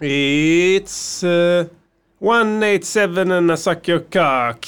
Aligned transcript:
It's 0.00 1.24
uh, 1.24 1.68
187 2.18 3.30
and 3.30 3.50
I 3.50 3.54
suck 3.54 3.88
your 3.88 4.00
cock. 4.00 4.66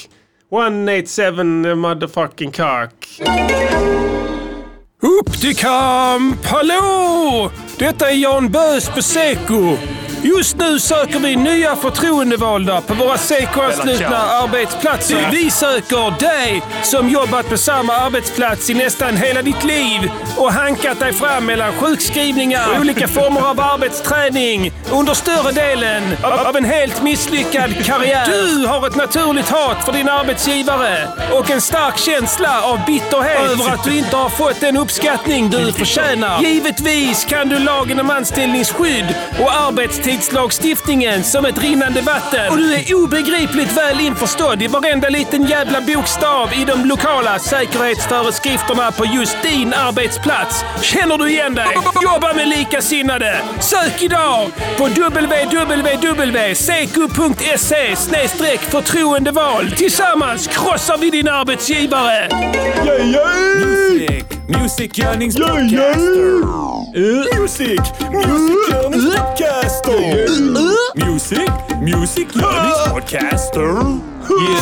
187 0.49 1.61
the 1.61 1.71
uh, 1.71 1.75
motherfucking 1.75 2.51
cock. 2.51 2.93
Upp 5.01 5.31
till 5.39 5.55
kamp! 5.55 6.45
Hallå! 6.45 7.51
Detta 7.77 8.09
är 8.09 8.15
Jan 8.15 8.49
Bös 8.49 8.89
på 8.89 9.01
Seko. 9.01 9.77
Just 10.23 10.57
nu 10.57 10.79
söker 10.79 11.19
vi 11.19 11.35
nya 11.35 11.75
förtroendevalda 11.75 12.81
på 12.81 12.93
våra 12.93 13.17
Seko-anslutna 13.17 14.17
arbetsplatser. 14.17 15.29
Vi 15.31 15.51
söker 15.51 16.19
dig 16.19 16.61
som 16.83 17.09
jobbat 17.09 17.49
på 17.49 17.57
samma 17.57 17.93
arbetsplats 17.93 18.69
i 18.69 18.73
nästan 18.73 19.17
hela 19.17 19.41
ditt 19.41 19.63
liv 19.63 20.11
och 20.37 20.53
hankat 20.53 20.99
dig 20.99 21.13
fram 21.13 21.45
mellan 21.45 21.73
sjukskrivningar 21.73 22.69
och 22.73 22.79
olika 22.79 23.07
former 23.07 23.41
av 23.41 23.59
arbetsträning 23.59 24.71
under 24.91 25.13
större 25.13 25.51
delen 25.51 26.03
av 26.47 26.57
en 26.57 26.65
helt 26.65 27.03
misslyckad 27.03 27.85
karriär. 27.85 28.25
Du 28.25 28.67
har 28.67 28.87
ett 28.87 28.95
naturligt 28.95 29.49
hat 29.49 29.85
för 29.85 29.91
din 29.91 30.09
arbetsgivare 30.09 31.07
och 31.31 31.51
en 31.51 31.61
stark 31.61 31.97
känsla 31.97 32.61
av 32.61 32.79
bitterhet 32.85 33.51
över 33.51 33.73
att 33.73 33.83
du 33.83 33.97
inte 33.97 34.15
har 34.15 34.29
fått 34.29 34.61
den 34.61 34.77
uppskattning 34.77 35.49
du 35.49 35.71
förtjänar. 35.71 36.41
Givetvis 36.41 37.25
kan 37.25 37.49
du 37.49 37.59
lagen 37.59 37.99
om 37.99 38.09
anställningsskydd 38.09 39.15
och 39.39 39.55
arbetstidslagstiftningen 40.09 41.23
som 41.23 41.45
ett 41.45 41.57
rinnande 41.57 42.01
vatten. 42.01 42.51
Och 42.51 42.57
du 42.57 42.73
är 42.73 42.95
obegripligt 43.03 43.77
väl 43.77 43.99
införstådd 43.99 44.61
i 44.61 44.67
varenda 44.67 45.09
liten 45.09 45.43
jävla 45.43 45.81
bokstav 45.81 46.49
i 46.53 46.65
de 46.65 46.85
lokala 46.85 47.39
säkerhetsföreskrifterna 47.39 48.91
på 48.91 49.05
just 49.05 49.41
din 49.43 49.73
arbetsplats. 49.73 50.63
Känner 50.81 51.17
du 51.17 51.29
igen 51.29 51.55
dig? 51.55 51.67
Jobba 52.01 52.33
med 52.33 52.47
likasinnade. 52.47 53.41
Sök 53.59 54.01
idag 54.01 54.51
på 54.77 54.87
www.seku.se 54.87 56.35
förtroendeval. 58.69 59.71
Tillsammans 59.71 60.47
krossar 60.47 60.97
vi 60.97 61.09
din 61.09 61.27
arbetsgivare! 61.27 62.29
Music, 63.59 63.98
musikgörningspodcaster. 64.49 67.39
Music, 67.39 67.79
musikgörningspodcaster. 68.11 69.99
Music, 71.05 71.51
musikgörningspodcaster. 71.81 73.75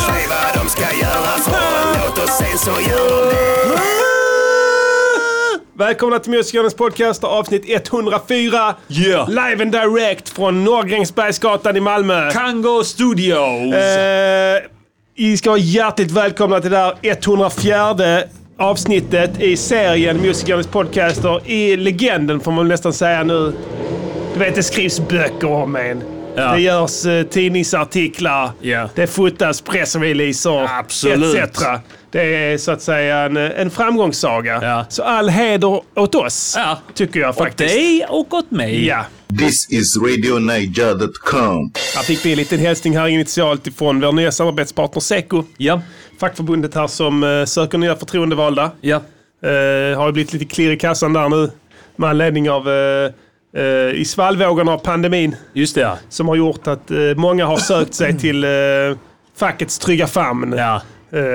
Säg 0.06 0.26
vad 0.28 0.54
de 0.54 0.68
ska 0.70 0.82
göra 0.96 1.38
för 1.38 1.52
en 1.52 1.58
låt 2.02 2.18
och 2.22 2.28
sen 2.28 2.58
så 2.58 2.70
gör 2.70 3.10
de 3.10 3.16
det. 3.30 3.38
Välkomna 5.78 6.18
till 6.18 6.30
Musikernas 6.30 6.74
podcast 6.74 7.24
avsnitt 7.24 7.64
104. 7.68 8.74
Yeah. 8.88 9.28
Live 9.28 9.62
and 9.62 9.72
direct 9.72 10.28
från 10.28 10.64
Norrgränsbergsgatan 10.64 11.76
i 11.76 11.80
Malmö. 11.80 12.30
Kango 12.30 12.84
Studios. 12.84 13.74
Eh, 13.74 14.62
ni 15.18 15.36
ska 15.36 15.50
vara 15.50 15.60
hjärtligt 15.60 16.10
välkomna 16.10 16.60
till 16.60 16.70
det 16.70 16.76
här 16.76 16.94
104 17.02 17.94
avsnittet 18.58 19.40
i 19.40 19.56
serien 19.56 20.16
Musikernas 20.16 20.66
podcaster. 20.66 21.50
I 21.50 21.76
legenden 21.76 22.40
får 22.40 22.52
man 22.52 22.68
nästan 22.68 22.92
säga 22.92 23.24
nu. 23.24 23.52
Du 24.34 24.38
vet, 24.38 24.54
det 24.54 24.62
skrivs 24.62 25.00
böcker 25.00 25.50
om 25.50 25.76
en. 25.76 26.02
Ja. 26.36 26.52
Det 26.52 26.60
görs 26.60 27.06
eh, 27.06 27.22
tidningsartiklar. 27.26 28.50
Ja. 28.60 28.88
Det 28.94 29.06
fotas 29.06 29.60
pressreleaser. 29.60 30.78
Absolut. 30.78 31.36
Etc. 31.36 31.62
Det 32.10 32.20
är 32.20 32.58
så 32.58 32.70
att 32.70 32.82
säga 32.82 33.18
en, 33.18 33.36
en 33.36 33.70
framgångssaga. 33.70 34.58
Ja. 34.62 34.86
Så 34.88 35.02
all 35.02 35.28
heder 35.28 35.80
åt 35.94 36.14
oss. 36.14 36.54
Ja. 36.56 36.78
Tycker 36.94 37.20
jag 37.20 37.30
åt 37.30 37.38
faktiskt. 37.38 37.74
dig 37.74 38.06
och 38.08 38.34
åt 38.34 38.50
mig. 38.50 38.86
Ja. 38.86 39.04
This 39.38 39.70
is 39.70 39.96
RadioNiger.com. 39.96 41.72
Här 41.96 42.02
fick 42.02 42.26
vi 42.26 42.30
en 42.32 42.38
liten 42.38 42.58
hälsning 42.58 42.98
här 42.98 43.06
initialt 43.08 43.66
ifrån 43.66 44.00
vår 44.00 44.12
nya 44.12 44.32
samarbetspartner 44.32 45.00
Seko. 45.00 45.44
Ja. 45.56 45.80
Fackförbundet 46.18 46.74
här 46.74 46.86
som 46.86 47.24
eh, 47.24 47.44
söker 47.44 47.78
nya 47.78 47.96
förtroendevalda. 47.96 48.70
Ja. 48.80 48.96
Eh, 49.42 49.98
har 49.98 50.12
blivit 50.12 50.32
lite 50.32 50.44
klirr 50.44 50.72
i 50.72 50.76
kassan 50.76 51.12
där 51.12 51.28
nu 51.28 51.50
med 51.96 52.10
anledning 52.10 52.50
av 52.50 52.68
eh, 52.68 53.12
eh, 53.62 53.90
i 53.94 54.04
svallvågorna 54.04 54.72
av 54.72 54.78
pandemin 54.78 55.36
Just 55.52 55.74
det 55.74 55.80
ja. 55.80 55.98
som 56.08 56.28
har 56.28 56.36
gjort 56.36 56.66
att 56.66 56.90
eh, 56.90 56.98
många 57.16 57.46
har 57.46 57.56
sökt 57.56 57.94
sig 57.94 58.18
till 58.18 58.44
eh, 58.44 58.50
fackets 59.36 59.78
trygga 59.78 60.06
famn 60.06 60.54
Ja, 60.58 60.82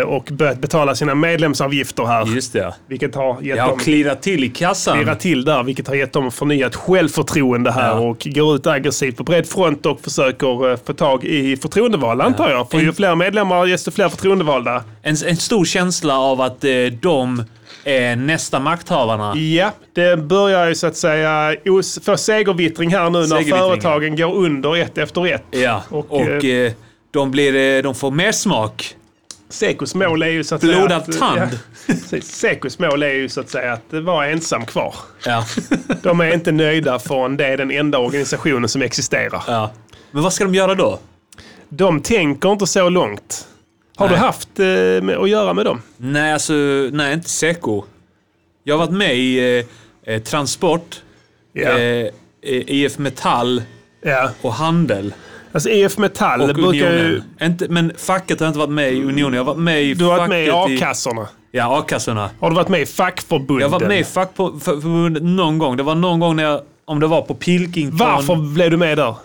och 0.06 0.30
börjat 0.32 0.60
betala 0.60 0.96
sina 0.96 1.16
medlemsavgifter 1.16 2.04
här. 2.06 2.26
just 2.36 2.54
det 2.54 2.60
ja. 2.60 2.76
Vilket 2.88 3.16
har 3.16 3.42
gett 3.42 3.58
Jag 3.58 3.64
har 3.64 3.70
dem 3.70 3.80
klirrat 3.80 4.22
till 4.22 4.44
i 4.44 4.50
kassan. 4.50 4.98
klirrat 4.98 5.20
till 5.20 5.46
där, 5.46 5.64
vilket 5.64 5.88
har 5.88 5.96
gett 5.96 6.14
dem 6.14 6.32
förnyat 6.32 6.76
självförtroende 6.76 7.72
här 7.72 7.88
Ja. 7.90 8.00
och 8.00 8.18
går 8.26 8.56
ut 8.56 8.68
aggressivt 8.68 9.18
på 9.18 9.24
bred 9.24 9.48
front 9.48 9.86
och 9.86 10.02
försöker 10.02 10.72
eh, 10.72 10.78
få 10.86 10.94
tag 10.94 11.24
i 11.26 11.58
förtroendevalda 11.58 12.24
antar 12.26 12.50
jag. 12.50 12.72
För 12.72 12.80
ju 12.80 12.88
En- 12.88 12.94
fler 12.94 13.16
medlemmar, 13.16 13.68
desto 13.68 13.92
fler 13.92 14.10
förtroendevalda. 14.10 14.84
En, 15.02 15.16
en 15.28 15.38
stor 15.38 15.66
känsla 15.66 16.18
av 16.20 16.42
att 16.42 16.64
eh, 16.64 16.72
de 17.02 17.44
är 17.86 18.16
nästa 18.16 18.60
makthavarna. 18.60 19.38
Ja, 19.38 19.72
det 19.96 20.18
börjar 20.18 20.68
ju 20.68 20.76
så 20.76 20.88
att 20.88 20.98
säga 20.98 21.56
få 22.06 22.18
segervittring 22.18 22.90
här 22.94 23.10
nu 23.10 23.20
när 23.20 23.50
företagen 23.58 24.16
går 24.16 24.34
under 24.36 24.76
ett 24.78 24.98
efter 24.98 25.28
ett. 25.28 25.44
Ja, 25.52 25.84
Och, 25.90 26.12
och, 26.14 26.22
eh, 26.46 26.66
eh, 26.66 26.72
de, 27.12 27.32
blir, 27.32 27.78
eh, 27.78 27.84
de 27.84 27.96
får 27.96 28.12
mer 28.12 28.32
smak. 28.32 28.96
Sekos 29.54 29.96
mål 29.96 30.22
är 30.24 30.28
ju 30.28 30.44
så 30.44 30.56
att 30.56 30.62
Blodad 30.62 31.06
säga... 31.06 31.20
tand. 31.20 31.42
Att, 31.42 31.52
ja, 31.54 31.58
precis. 31.94 32.36
Sekos 32.36 32.80
mål 32.80 33.04
är 33.04 33.14
ju 33.14 33.30
så 33.30 33.42
att 33.42 33.50
säga 33.50 33.74
att 33.74 33.94
vara 34.04 34.28
ensam 34.30 34.66
kvar. 34.66 34.96
Ja. 35.26 35.46
De 36.02 36.20
är 36.22 36.34
inte 36.34 36.52
nöjda 36.52 37.00
förrän 37.00 37.38
det 37.38 37.46
är 37.46 37.58
den 37.58 37.72
enda 37.72 37.98
organisationen 37.98 38.70
som 38.70 38.82
existerar. 38.82 39.44
ja. 39.48 39.72
Men 40.12 40.24
vad 40.24 40.34
ska 40.34 40.44
de 40.44 40.56
göra 40.56 40.76
då? 40.76 41.00
De 41.70 42.02
tänker 42.02 42.52
inte 42.52 42.68
så 42.68 42.90
långt. 42.90 43.48
Har 43.96 44.08
du 44.08 44.14
Nej. 44.14 44.22
haft 44.22 44.60
eh, 44.60 44.66
med 45.02 45.18
att 45.18 45.30
göra 45.30 45.54
med 45.54 45.66
dem? 45.66 45.82
Nej, 45.98 46.34
alltså, 46.34 46.54
nej, 46.92 47.14
inte 47.14 47.30
Seko. 47.30 47.84
Jag 48.64 48.78
har 48.78 48.80
varit 48.86 48.98
med 48.98 49.16
i 49.18 49.58
eh, 50.06 50.14
eh, 50.14 50.22
Transport, 50.22 51.02
Ja. 51.54 51.70
eh, 51.70 52.08
IF 52.42 52.98
Metall 52.98 53.64
ja. 54.02 54.30
och 54.42 54.54
Handel. 54.54 55.14
Alltså 55.54 55.70
EF 55.70 55.98
Metall 55.98 56.42
Och 56.42 56.56
brukar 56.56 56.92
ju... 56.92 57.22
Inte, 57.42 57.68
men 57.70 57.92
facket 57.98 58.40
har 58.40 58.48
inte 58.48 58.60
varit 58.60 58.70
med 58.70 58.94
i 58.94 59.04
Unionen. 59.04 59.34
Jag 59.34 59.42
har 59.44 59.54
varit 59.54 59.64
med 59.64 59.84
i 59.84 59.94
Du 59.94 60.06
har 60.06 60.18
varit 60.18 60.30
med 60.30 60.46
i 60.46 60.52
a-kassorna. 60.52 61.28
Ja, 61.52 61.80
a-kassorna. 61.80 62.30
Har 62.40 62.50
du 62.50 62.56
varit 62.56 62.70
med 62.70 62.82
i 62.82 62.86
fackförbunden? 62.86 63.60
Jag 63.60 63.66
har 63.70 63.80
varit 63.80 63.88
med 63.88 64.00
i 64.00 64.04
fackförbundet 64.04 65.24
någon 65.24 65.58
gång. 65.58 65.78
Det 65.78 65.84
var 65.84 65.96
någon 65.96 66.20
gång 66.20 66.36
när 66.36 66.44
jag, 66.44 66.62
om 66.86 67.00
det 67.00 67.08
var 67.08 67.22
på 67.22 67.36
Pilkington. 67.36 67.98
Varför 67.98 68.36
blev 68.36 68.72
du 68.72 68.78
med 68.78 68.98
där? 68.98 69.16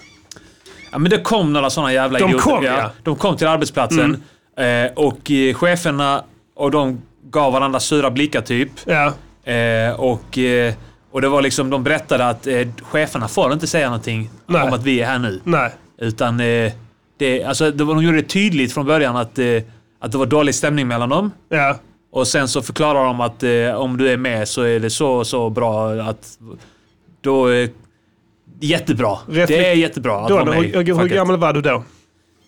Ja, 0.92 0.98
men 0.98 1.10
det 1.10 1.18
kom 1.18 1.52
några 1.52 1.70
sådana 1.70 1.92
jävla 1.92 2.18
De 2.18 2.24
idioter. 2.24 2.44
kom, 2.44 2.64
ja. 2.64 2.78
Mm. 2.78 2.90
De 3.02 3.16
kom 3.16 3.36
till 3.36 3.46
arbetsplatsen 3.46 4.22
eh, 4.58 4.92
och 4.96 5.30
eh, 5.30 5.54
cheferna 5.54 6.24
och 6.56 6.70
de 6.70 7.02
gav 7.30 7.52
varandra 7.52 7.80
sura 7.80 8.10
blickar 8.10 8.40
typ. 8.40 8.70
Ja. 8.84 9.12
Eh, 9.52 10.00
och, 10.00 10.38
och 11.12 11.20
det 11.20 11.28
var 11.28 11.42
liksom, 11.42 11.70
de 11.70 11.84
berättade 11.84 12.28
att 12.28 12.46
eh, 12.46 12.68
cheferna 12.82 13.28
får 13.28 13.52
inte 13.52 13.66
säga 13.66 13.86
någonting 13.86 14.30
Nej. 14.46 14.62
om 14.62 14.72
att 14.72 14.82
vi 14.82 15.00
är 15.00 15.06
här 15.06 15.18
nu. 15.18 15.40
Nej. 15.44 15.70
Utan 16.00 16.40
eh, 16.40 16.72
det, 17.18 17.44
alltså, 17.44 17.70
det 17.70 17.84
var, 17.84 17.94
de 17.94 18.04
gjorde 18.04 18.16
det 18.16 18.28
tydligt 18.28 18.72
från 18.72 18.86
början 18.86 19.16
att, 19.16 19.38
eh, 19.38 19.46
att 20.00 20.12
det 20.12 20.18
var 20.18 20.26
dålig 20.26 20.54
stämning 20.54 20.88
mellan 20.88 21.08
dem. 21.08 21.30
Ja. 21.48 21.78
Och 22.12 22.26
sen 22.28 22.48
så 22.48 22.62
förklarar 22.62 23.04
de 23.04 23.20
att 23.20 23.42
eh, 23.42 23.74
om 23.80 23.96
du 23.96 24.08
är 24.10 24.16
med 24.16 24.48
så 24.48 24.62
är 24.62 24.80
det 24.80 24.90
så 24.90 25.24
så 25.24 25.50
bra 25.50 25.90
att 25.92 26.38
då... 27.20 27.50
Eh, 27.50 27.68
jättebra. 28.60 29.16
Reflek- 29.28 29.46
det 29.46 29.66
är 29.68 29.74
jättebra 29.74 30.20
att 30.20 30.28
Då, 30.28 30.34
vara 30.34 30.44
med 30.44 30.54
hur, 30.56 30.84
hur 30.84 30.94
facket. 30.94 31.12
gammal 31.12 31.36
var 31.36 31.52
du 31.52 31.60
då? 31.62 31.84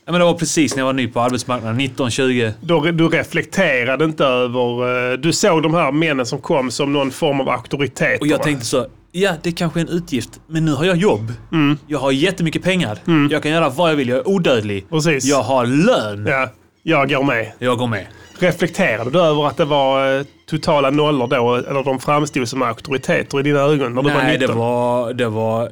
Ja, 0.05 0.13
men 0.13 0.19
det 0.21 0.25
var 0.27 0.35
precis 0.35 0.75
när 0.77 0.81
jag 0.81 0.87
var 0.87 0.93
ny 0.93 1.09
på 1.09 1.21
arbetsmarknaden. 1.21 1.81
19-20. 1.81 2.53
då? 2.61 2.81
Du 2.81 3.09
reflekterade 3.09 4.05
inte 4.05 4.25
över... 4.25 5.11
eh, 5.13 5.19
Du 5.19 5.33
såg 5.33 5.63
de 5.63 5.75
här 5.75 5.93
männen 5.93 6.27
som 6.27 6.39
kom 6.41 6.71
som 6.71 6.93
någon 6.93 7.11
form 7.11 7.41
av 7.41 7.49
auktoritet. 7.49 8.21
Och 8.21 8.27
jag 8.27 8.43
tänkte 8.43 8.67
så, 8.67 8.87
ja 9.13 9.33
det 9.43 9.53
kanske 9.53 9.81
är 9.81 9.85
en 9.85 9.89
utgift, 9.89 10.41
men 10.47 10.65
nu 10.65 10.73
har 10.73 10.85
jag 10.85 10.97
jobb. 10.97 11.33
Mm. 11.53 11.79
Jag 11.87 11.99
har 11.99 12.13
jättemycket 12.13 12.63
pengar. 12.63 12.99
Jag 13.31 13.43
kan 13.43 13.53
göra 13.53 13.69
vad 13.69 13.91
jag 13.91 13.97
vill, 13.97 14.09
jag 14.09 14.19
är 14.19 14.29
odödlig. 14.29 14.89
Precis. 14.91 15.25
Jag 15.25 15.43
har 15.43 15.67
lön. 15.67 16.27
Ja, 16.27 16.49
jag 16.83 17.09
går 17.09 17.23
med. 17.23 17.53
Jag 17.59 17.79
går 17.79 17.87
med. 17.87 18.07
Reflekterade 18.39 19.11
du 19.11 19.21
över 19.21 19.47
att 19.47 19.57
det 19.57 19.65
var 19.65 20.19
eh, 20.19 20.25
totala 20.47 20.91
nollor 20.91 21.27
då? 21.27 21.55
Eller 21.55 21.85
de 21.85 21.99
framstod 21.99 22.49
som 22.49 22.63
auktoriteter 22.63 23.41
i 23.41 23.43
dina 23.43 23.61
ögon 23.61 23.95
när 23.95 24.03
du 24.03 24.09
var 24.09 24.23
Nej, 24.23 24.39
19? 24.39 24.49
det 24.49 24.61
var, 24.61 25.13
det 25.13 25.29
var 25.29 25.71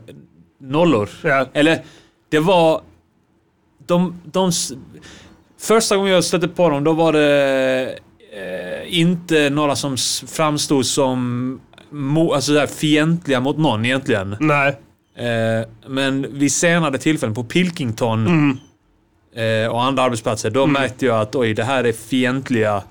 nollor. 0.61 1.08
Ja. 1.23 1.46
Eller, 1.52 1.82
det 2.31 2.38
var... 2.38 2.81
De, 3.87 4.20
de, 4.25 4.52
första 5.61 5.96
gången 5.96 6.12
jag 6.12 6.25
stötte 6.25 6.49
på 6.49 6.69
dem, 6.70 6.84
då 6.84 6.93
var 6.93 7.12
det 7.12 7.99
eh, 8.32 9.00
inte 9.00 9.50
några 9.50 9.76
som 9.76 9.96
framstod 10.26 10.87
som 10.87 11.61
mo, 11.90 12.32
alltså 12.32 12.52
där 12.52 12.67
fientliga 12.67 13.40
mot 13.40 13.58
någon 13.58 13.85
egentligen. 13.85 14.37
Nej. 14.40 14.69
Eh, 15.17 15.67
men 15.87 16.38
vid 16.38 16.52
senare 16.52 16.99
tillfällen, 16.99 17.35
på 17.35 17.44
Pilkington 17.44 18.26
eh, 19.37 19.70
och 19.70 19.82
andra 19.82 20.02
arbetsplatser, 20.02 20.50
då 20.50 20.67
märkte 20.67 21.06
jag 21.06 21.20
att 21.20 21.35
oj, 21.37 21.55
det 21.55 21.64
här 21.64 21.85
är 21.85 21.93
fientliga. 21.93 22.82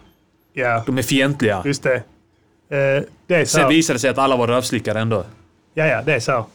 Ja, 0.54 0.84
De 0.86 0.98
är 0.98 1.02
fientliga. 1.02 1.62
just 1.66 1.84
det. 1.84 1.96
Eh, 1.96 3.04
det 3.28 3.36
är 3.36 3.46
så 3.46 3.58
Sen 3.58 3.70
visade 3.70 3.96
det 3.96 4.00
sig 4.02 4.10
att 4.10 4.18
alla 4.18 4.38
var 4.38 4.48
rövslickare 4.48 5.00
ändå. 5.00 5.24
Ja, 5.74 5.86
ja, 5.86 6.02
det 6.06 6.14
är 6.14 6.20
så. 6.20 6.46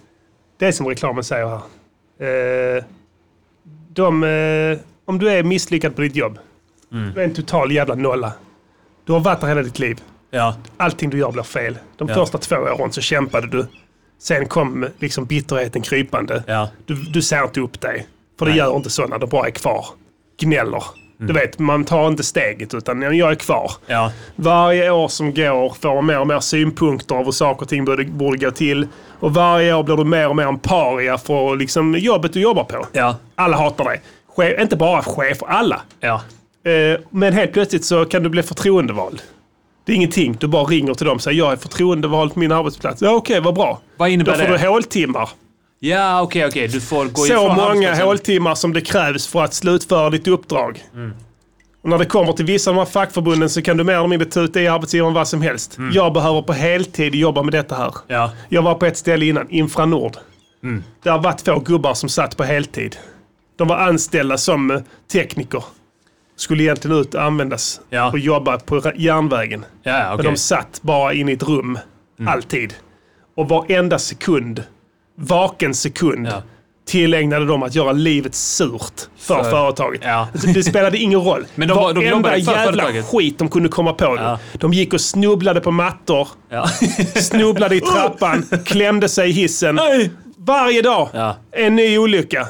Det 0.58 0.66
är 0.66 0.72
som 0.72 0.86
reklamen 0.88 1.24
säger 1.24 1.46
här. 1.46 1.56
Eh, 2.76 2.84
de, 3.88 4.24
eh, 4.24 4.78
om 5.04 5.18
du 5.18 5.30
är 5.30 5.42
misslyckad 5.42 5.94
på 5.96 6.00
ditt 6.02 6.16
jobb, 6.16 6.38
du 7.14 7.20
är 7.20 7.24
en 7.24 7.34
total 7.34 7.72
jävla 7.72 7.94
nolla. 7.94 8.32
Du 9.04 9.12
har 9.12 9.20
varit 9.20 9.40
där 9.40 9.48
hela 9.48 9.62
ditt 9.62 9.78
liv. 9.78 10.00
Ja. 10.34 10.55
Allting 10.76 11.11
du 11.11 11.19
gör 11.19 11.32
blir 11.32 11.43
fel. 11.43 11.79
De 11.96 12.08
Ja. 12.08 12.14
första 12.14 12.38
två 12.38 12.56
åren 12.56 12.93
så 12.93 13.00
kämpade 13.00 13.46
du. 13.46 13.67
Sen 14.19 14.46
kom 14.49 14.87
liksom 14.99 15.25
bitterheten 15.25 15.82
krypande. 15.82 16.43
Ja. 16.46 16.69
Du, 16.87 16.94
du 16.94 17.23
ser 17.23 17.43
inte 17.43 17.61
upp 17.61 17.81
dig. 17.81 18.06
För 18.38 18.46
det 18.46 18.50
Nej. 18.52 18.58
gör 18.58 18.76
inte 18.76 18.90
så 18.90 19.06
när 19.06 19.19
du 19.19 19.26
bara 19.26 19.46
är 19.46 19.50
kvar. 19.50 19.87
Gnäller. 20.40 20.84
Du 21.19 21.32
vet, 21.32 21.58
man 21.58 21.84
tar 21.84 22.08
inte 22.08 22.23
steget 22.23 22.75
utan 22.75 23.02
jag 23.02 23.31
är 23.31 23.34
kvar. 23.34 23.73
Ja. 23.87 24.12
Varje 24.37 24.90
år 24.90 25.08
som 25.08 25.34
går 25.34 25.76
får 25.81 25.94
man 25.94 26.06
mer 26.06 26.20
och 26.20 26.26
mer 26.26 26.40
synpunkter 26.40 27.14
av 27.14 27.25
hur 27.25 27.32
saker 27.32 27.62
och 27.62 27.69
ting 27.69 27.84
borde, 27.84 28.05
borde 28.05 28.38
gå 28.38 28.50
till. 28.50 28.88
Och 29.20 29.34
varje 29.34 29.75
år 29.75 29.82
blir 29.82 29.96
du 29.96 30.05
mer 30.05 30.29
och 30.29 30.37
mer 30.37 30.46
en 30.46 30.58
paria 30.58 31.19
för 31.19 31.56
liksom, 31.56 31.94
jobbet 31.99 32.32
du 32.32 32.40
jobbar 32.40 32.64
på. 32.64 32.87
Ja. 32.93 33.17
Alla 33.34 33.56
hatar 33.56 33.84
dig. 33.84 34.00
Chef, 34.37 34.61
inte 34.61 34.76
bara 34.76 35.02
chef, 35.02 35.43
alla. 35.43 35.81
Ja. 36.00 36.23
Eh, 36.70 37.00
men 37.11 37.32
helt 37.32 37.52
plötsligt 37.52 37.84
så 37.84 38.05
kan 38.05 38.23
du 38.23 38.29
bli 38.29 38.43
förtroendevald. 38.43 39.23
Det 39.84 39.93
är 39.93 39.96
ingenting. 39.96 40.37
Du 40.40 40.46
bara 40.46 40.64
ringer 40.64 40.94
till 40.94 41.06
dem 41.06 41.14
och 41.14 41.23
säger 41.23 41.38
jag 41.38 41.52
är 41.52 41.56
förtroendevald 41.56 42.32
på 42.34 42.38
min 42.38 42.52
arbetsplats. 42.52 43.02
Ja 43.02 43.11
okej, 43.11 43.40
vad 43.40 43.55
bra. 43.55 43.81
Vad 43.96 44.08
innebär 44.08 44.32
Då 44.32 44.38
får 44.38 44.52
det? 44.52 44.58
du 44.58 44.69
håltimmar. 44.69 45.29
Ja, 45.79 46.23
okej, 46.23 46.46
okej. 46.46 46.69
Du 46.69 46.81
får 46.81 47.05
gå 47.05 47.20
Så 47.23 47.26
ifrån 47.26 47.46
många 47.49 47.62
arbetsplatsen. 47.67 48.06
håltimmar 48.06 48.55
som 48.55 48.73
det 48.73 48.81
krävs 48.81 49.26
för 49.26 49.43
att 49.44 49.55
slutföra 49.55 50.11
ditt 50.11 50.29
uppdrag. 50.29 50.84
Mm. 50.94 51.12
Och 51.82 51.88
när 51.88 51.99
det 51.99 52.05
kommer 52.06 52.32
till 52.32 52.44
vissa 52.44 52.70
av 52.70 52.75
de 52.76 52.79
här 52.81 52.87
fackförbunden 52.87 53.50
så 53.50 53.62
kan 53.62 53.76
du 53.76 53.84
mer 53.84 53.94
eller 53.94 54.08
mindre 54.08 54.29
ta 54.29 54.40
ut 54.40 54.55
det 54.55 54.62
i 54.62 54.69
arbetsgivaren 54.69 55.14
vad 55.14 55.29
som 55.29 55.43
helst. 55.43 55.79
Jag 55.93 56.12
behöver 56.12 56.43
på 56.43 56.52
heltid 56.52 57.14
jobba 57.14 57.43
med 57.43 57.52
detta 57.52 57.75
här. 57.75 57.84
Mm. 57.84 57.93
Ja. 58.06 58.31
Jag 58.49 58.62
var 58.62 58.75
på 58.75 58.87
ett 58.87 58.96
ställe 58.96 59.26
innan, 59.26 59.50
Infranord. 59.50 60.17
Mm. 60.62 60.84
Där 61.02 61.19
var 61.19 61.32
två 61.32 61.58
gubbar 61.58 61.94
som 61.94 62.08
satt 62.08 62.37
på 62.37 62.44
heltid. 62.44 62.96
De 63.58 63.69
var 63.69 63.76
anställda 63.76 64.38
som 64.38 64.70
eh, 64.70 64.81
tekniker. 65.12 65.64
Skulle 66.42 66.62
egentligen 66.62 66.96
ut 66.96 67.14
och 67.14 67.22
användas 67.22 67.80
Ja. 67.90 68.10
och 68.10 68.18
jobba 68.18 68.58
på 68.58 68.92
järnvägen. 68.96 69.64
Ja, 69.82 69.90
ja, 69.98 69.98
Men. 70.10 70.20
Mm. 70.20 70.32
de 70.32 70.36
satt 70.38 70.78
bara 70.82 71.12
inne 71.12 71.30
i 71.30 71.34
ett 71.34 71.42
rum, 71.42 71.78
alltid. 72.26 72.74
Och 73.36 73.48
varenda 73.48 73.98
sekund, 73.98 74.62
vaken 75.18 75.74
sekund, 75.74 76.26
Ja. 76.26 76.42
tillägnade 76.86 77.46
de 77.46 77.62
att 77.62 77.74
göra 77.74 77.92
livet 77.92 78.34
surt 78.34 79.00
för, 79.18 79.34
För- 79.34 79.50
företaget. 79.50 80.00
ja. 80.04 80.28
Alltså, 80.32 80.46
Det 80.48 80.62
spelade 80.62 80.98
ingen 80.98 81.20
roll. 81.20 81.44
Men 81.54 81.68
de 81.68 81.74
var- 81.74 81.82
de 81.92 81.94
Varenda 81.94 82.10
jobbade 82.16 82.44
för 82.44 82.52
jävla 82.52 82.82
företaget. 82.82 83.06
skit 83.06 83.38
de 83.38 83.48
kunde 83.48 83.68
komma 83.68 83.92
på. 83.92 84.04
Ja. 84.20 84.38
De 84.54 84.72
gick 84.72 84.92
och 84.94 85.00
snubblade 85.00 85.60
på 85.60 85.70
mattor, 85.70 86.28
snubblade 87.20 87.76
i 87.76 87.80
trappan, 87.94 88.44
klämde 88.64 89.08
sig 89.08 89.28
i 89.28 89.32
hissen. 89.32 89.80
Varje 90.38 90.82
dag 90.82 91.08
en 91.52 91.76
ny 91.76 91.98
olycka. 91.98 92.48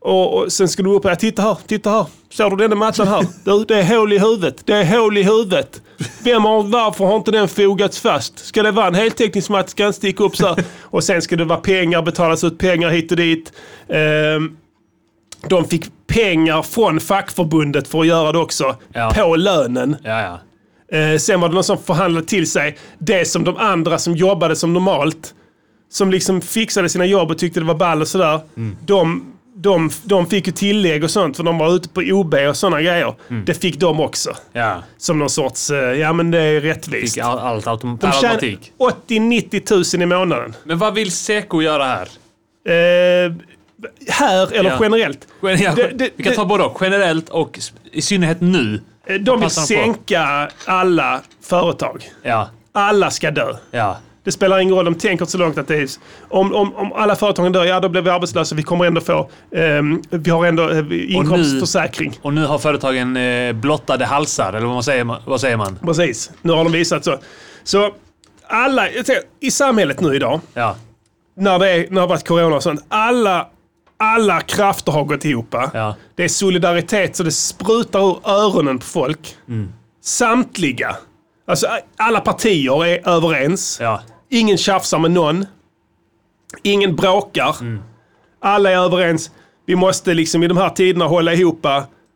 Och, 0.00 0.38
och 0.38 0.52
sen 0.52 0.68
ska 0.68 0.82
du 0.82 0.90
upp 0.90 1.04
och 1.04 1.18
titta 1.18 1.42
här, 1.42 1.56
titta 1.66 1.90
här. 1.90 2.06
Ser 2.32 2.50
du 2.50 2.56
denna 2.56 2.74
mattan 2.76 3.08
här? 3.08 3.26
Du, 3.44 3.64
det 3.64 3.80
är 3.80 3.96
hål 3.96 4.12
i 4.12 4.18
huvudet. 4.18 4.66
Det 4.66 4.72
är 4.72 4.98
hål 4.98 5.18
i 5.18 5.22
huvudet. 5.22 5.82
Vem 6.24 6.44
har, 6.44 6.62
varför 6.62 7.04
har 7.04 7.16
inte 7.16 7.30
den 7.30 7.48
fogats 7.48 8.00
fast? 8.00 8.38
Ska 8.38 8.62
det 8.62 8.70
vara 8.70 8.86
en 8.86 8.94
heltäckningsmatt 8.94 9.70
ska 9.70 9.84
den 9.84 9.92
sticka 9.92 10.24
upp 10.24 10.36
så 10.36 10.46
här. 10.46 10.64
Och 10.82 11.04
sen 11.04 11.22
ska 11.22 11.36
det 11.36 11.44
vara 11.44 11.60
pengar, 11.60 12.02
betalas 12.02 12.44
ut 12.44 12.58
pengar 12.58 12.90
hit 12.90 13.10
och 13.10 13.16
dit. 13.16 13.52
Ehm, 13.88 14.56
de 15.48 15.64
fick 15.64 15.86
pengar 16.06 16.62
från 16.62 17.00
fackförbundet 17.00 17.88
för 17.88 18.00
att 18.00 18.06
göra 18.06 18.32
det 18.32 18.38
också. 18.38 18.76
Ja. 18.92 19.12
På 19.14 19.36
lönen. 19.36 19.96
Ja, 20.04 20.20
ja. 20.20 20.40
Eh, 20.98 21.18
sen 21.18 21.40
var 21.40 21.48
det 21.48 21.54
någon 21.54 21.64
som 21.64 21.78
förhandlade 21.78 22.26
till 22.26 22.50
sig 22.50 22.78
det 22.98 23.24
som 23.24 23.44
de 23.44 23.56
andra 23.56 23.98
som 23.98 24.16
jobbade 24.16 24.56
som 24.56 24.72
normalt, 24.72 25.34
som 25.90 26.10
liksom 26.10 26.40
fixade 26.40 26.88
sina 26.88 27.06
jobb 27.06 27.30
och 27.30 27.38
tyckte 27.38 27.60
det 27.60 27.66
var 27.66 27.74
ball 27.74 28.00
och 28.00 28.08
sådär. 28.08 28.40
De, 28.86 29.32
de, 29.60 29.90
de 30.02 30.26
fick 30.26 30.46
ju 30.46 30.52
tillägg 30.52 31.04
och 31.04 31.10
sånt 31.10 31.36
för 31.36 31.44
de 31.44 31.58
var 31.58 31.74
ute 31.76 31.88
på 31.88 32.00
OB 32.00 32.34
och 32.34 32.56
sådana 32.56 32.82
grejer. 32.82 33.14
Det 33.46 33.54
fick 33.54 33.80
de 33.80 34.00
också. 34.00 34.30
ja. 34.52 34.82
Som 34.98 35.18
någon 35.18 35.30
sorts, 35.30 35.70
eh, 35.70 35.76
ja 35.78 36.12
men 36.12 36.30
det 36.30 36.38
är 36.42 36.60
rättvist. 36.60 37.14
Fick 37.14 37.24
all, 37.24 37.38
allt 37.38 37.66
autom- 37.66 37.98
De 38.00 38.06
automatik. 38.06 38.72
80-90 38.78 39.60
tusen 39.60 40.02
i 40.02 40.06
månaden. 40.06 40.54
Men 40.64 40.78
vad 40.78 40.94
vill 40.94 41.10
Seko 41.12 41.62
göra 41.62 41.84
här? 41.84 42.08
Eh, 42.68 43.32
här 44.08 44.52
eller 44.52 44.70
Ja. 44.70 44.78
generellt. 44.80 45.26
Gen- 45.42 45.62
ja, 45.62 45.72
Det- 45.74 45.90
det- 45.94 46.10
vi 46.16 46.24
kan 46.24 46.34
ta 46.34 46.44
både 46.44 46.64
och. 46.64 46.78
Generellt 46.80 47.28
och 47.28 47.58
i 47.92 48.02
synnerhet 48.02 48.40
nu. 48.40 48.80
Eh, 49.06 49.14
De 49.14 49.40
vill 49.40 49.48
de 49.48 49.50
sänka 49.50 50.50
alla 50.64 51.20
företag. 51.42 52.04
Ja. 52.22 52.50
Alla 52.72 53.10
ska 53.10 53.30
dö. 53.30 53.52
Ja. 53.70 53.98
Det 54.24 54.32
spelar 54.32 54.58
ingen 54.58 54.74
roll, 54.74 54.84
de 54.84 54.94
tänker 54.94 55.22
inte 55.24 55.32
så 55.32 55.38
långt 55.38 55.58
att 55.58 55.68
det 55.68 55.76
är... 55.76 55.88
Om, 56.28 56.54
om, 56.54 56.74
om 56.76 56.92
alla 56.92 57.16
företagen 57.16 57.52
dör, 57.52 57.64
ja 57.64 57.80
då 57.80 57.88
blir 57.88 58.02
vi 58.02 58.10
arbetslösa. 58.10 58.54
Vi 58.54 58.62
kommer 58.62 58.84
ändå 58.84 59.00
få... 59.00 59.30
ehm, 59.56 60.02
vi 60.10 60.30
har 60.30 60.46
ändå 60.46 60.70
eh, 60.70 60.84
inkomstförsäkring. 61.14 62.18
Och 62.22 62.34
nu 62.34 62.46
har 62.46 62.58
företagen 62.58 63.16
eh, 63.16 63.52
blottade 63.52 64.04
halsar, 64.06 64.52
eller 64.52 64.66
vad, 64.66 64.84
säger, 64.84 65.04
man- 65.04 65.20
vad 65.26 65.40
säger 65.40 65.56
man? 65.56 65.78
Precis. 65.84 66.30
Nu 66.42 66.52
har 66.52 66.64
de 66.64 66.72
visat 66.72 67.04
så. 67.04 67.18
Så 67.64 67.90
alla, 68.48 68.82
säger, 69.06 69.22
i 69.40 69.50
samhället 69.50 70.00
nu 70.00 70.14
idag, 70.16 70.40
Ja. 70.54 70.76
när 71.36 71.58
det, 71.58 71.70
är, 71.70 71.76
när 71.78 71.94
det 71.94 72.00
har 72.00 72.08
varit 72.08 72.28
corona 72.28 72.56
och 72.56 72.62
sånt, 72.62 72.84
alla, 72.88 73.46
alla 73.96 74.40
krafter 74.40 74.92
har 74.92 75.04
gått 75.04 75.24
ihop. 75.24 75.54
Ja. 75.72 75.94
Det 76.14 76.24
är 76.24 76.28
solidaritet 76.28 77.16
så 77.16 77.22
det 77.22 77.32
sprutar 77.32 78.00
ur 78.10 78.18
öronen 78.24 78.78
på 78.78 78.84
folk. 78.86 79.34
Samtliga, 80.02 80.96
alltså 81.48 81.66
alla 81.96 82.20
partier 82.20 82.84
är 82.84 83.08
överens. 83.08 83.78
Ja. 83.80 84.00
Ingen 84.30 84.58
tjafsar 84.58 84.98
med 84.98 85.10
någon. 85.10 85.46
Ingen 86.62 86.96
bråkar. 86.96 87.56
Alla 88.40 88.70
är 88.70 88.76
överens. 88.76 89.30
Vi 89.66 89.76
måste 89.76 90.14
liksom 90.14 90.42
i 90.42 90.48
de 90.48 90.56
här 90.56 90.70
tiderna 90.70 91.04
hålla 91.04 91.32
ihop, 91.34 91.66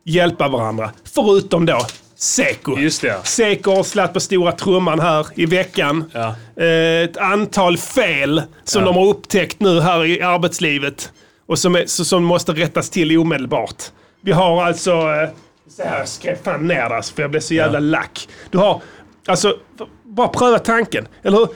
hjälpa 0.05 0.47
varandra. 0.47 0.91
Förutom 1.15 1.65
då 1.65 1.79
Seko. 2.15 2.77
Just 2.79 3.01
det. 3.01 3.19
Seko 3.23 3.75
har 3.75 3.83
slagit 3.83 4.13
på 4.13 4.19
stora 4.19 4.51
trumman 4.51 4.99
här 4.99 5.27
i 5.35 5.45
veckan. 5.45 6.11
Ja. 6.13 6.35
Eh, 6.63 7.03
ett 7.03 7.17
antal 7.17 7.77
fel 7.77 8.41
som 8.63 8.81
Ja. 8.81 8.85
de 8.87 8.95
har 8.95 9.07
upptäckt 9.07 9.59
nu 9.59 9.81
här 9.81 10.05
i 10.05 10.21
arbetslivet. 10.21 11.11
Och 11.45 11.59
som, 11.59 11.75
är, 11.75 11.85
som 11.85 12.23
måste 12.23 12.51
rättas 12.51 12.89
till 12.89 13.17
omedelbart. 13.17 13.83
Vi 14.21 14.31
har 14.31 14.63
alltså... 14.63 14.91
Eh, 14.91 15.29
så 15.77 15.83
här, 15.83 15.97
jag 15.97 16.07
skrev 16.07 16.35
fan 16.43 16.67
ner 16.67 16.89
det 16.89 16.95
alltså, 16.95 17.13
för 17.15 17.21
jag 17.21 17.31
blev 17.31 17.41
så 17.41 17.53
jävla 17.53 17.79
lack. 17.79 18.27
Du 18.51 18.57
har... 18.57 18.81
Alltså, 19.27 19.57
bara 20.03 20.27
pröva 20.27 20.59
tanken. 20.59 21.07
Eller 21.23 21.37
hur? 21.37 21.47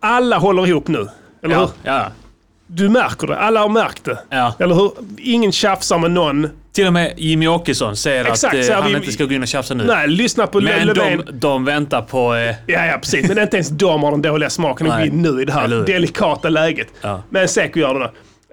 Alla 0.00 0.38
håller 0.38 0.66
ihop 0.66 0.88
nu. 0.88 1.08
Eller 1.42 1.54
hur? 1.54 1.62
Ja. 1.62 1.70
ja. 1.82 2.06
Du 2.66 2.88
märker 2.88 3.26
det. 3.26 3.38
Alla 3.38 3.60
har 3.60 3.68
märkt 3.68 4.04
det. 4.04 4.18
Ja. 4.30 4.54
Eller 4.58 4.74
hur? 4.74 4.92
Ingen 5.18 5.52
tjafsar 5.52 5.98
med 5.98 6.10
någon. 6.10 6.48
Till 6.72 6.86
och 6.86 6.92
med 6.92 7.14
Jimmy 7.16 7.46
Åkesson 7.48 7.96
säger 7.96 8.24
Exakt, 8.24 8.54
att 8.58 8.68
eh, 8.68 8.74
han 8.74 8.90
vi- 8.90 8.96
inte 8.96 9.12
ska 9.12 9.24
gå 9.24 9.32
in 9.34 9.42
och 9.42 9.48
tjafsa 9.48 9.74
nu. 9.74 9.84
Nej, 9.84 10.08
lyssna 10.08 10.46
på 10.46 10.60
Men 10.60 10.86
Löfven. 10.86 11.22
de, 11.26 11.32
de 11.32 11.64
väntar 11.64 12.02
på... 12.02 12.34
Eh, 12.34 12.54
Ja, 12.66 12.86
ja, 12.86 12.98
precis. 13.02 13.28
Men 13.28 13.38
inte 13.38 13.56
ens 13.56 13.68
de 13.68 14.02
har 14.02 14.10
den 14.10 14.22
dåliga 14.22 14.50
smaken 14.50 14.90
att 14.90 14.98
gå 15.00 15.06
in 15.06 15.22
nu 15.22 15.42
i 15.42 15.44
det 15.44 15.52
här 15.52 15.64
Eller 15.64 15.84
delikata 15.86 16.48
läget. 16.48 16.88
Ja. 17.00 17.22
Men 17.30 17.48
Seko 17.48 17.78
gör 17.80 17.94
det 17.94 18.00
då. 18.00 18.04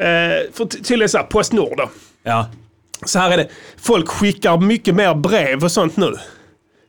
Eh, 0.03 0.53
för 0.53 0.65
ty- 0.65 0.83
tydligen 0.83 1.09
så 1.09 1.17
här, 1.17 1.25
Postnord 1.25 1.77
då. 1.77 1.89
ja. 2.23 2.49
Så 3.05 3.19
här 3.19 3.31
är 3.31 3.37
det. 3.37 3.47
Folk 3.77 4.07
skickar 4.09 4.57
mycket 4.57 4.95
mer 4.95 5.13
brev 5.15 5.63
och 5.63 5.71
sånt 5.71 5.97
nu. 5.97 6.13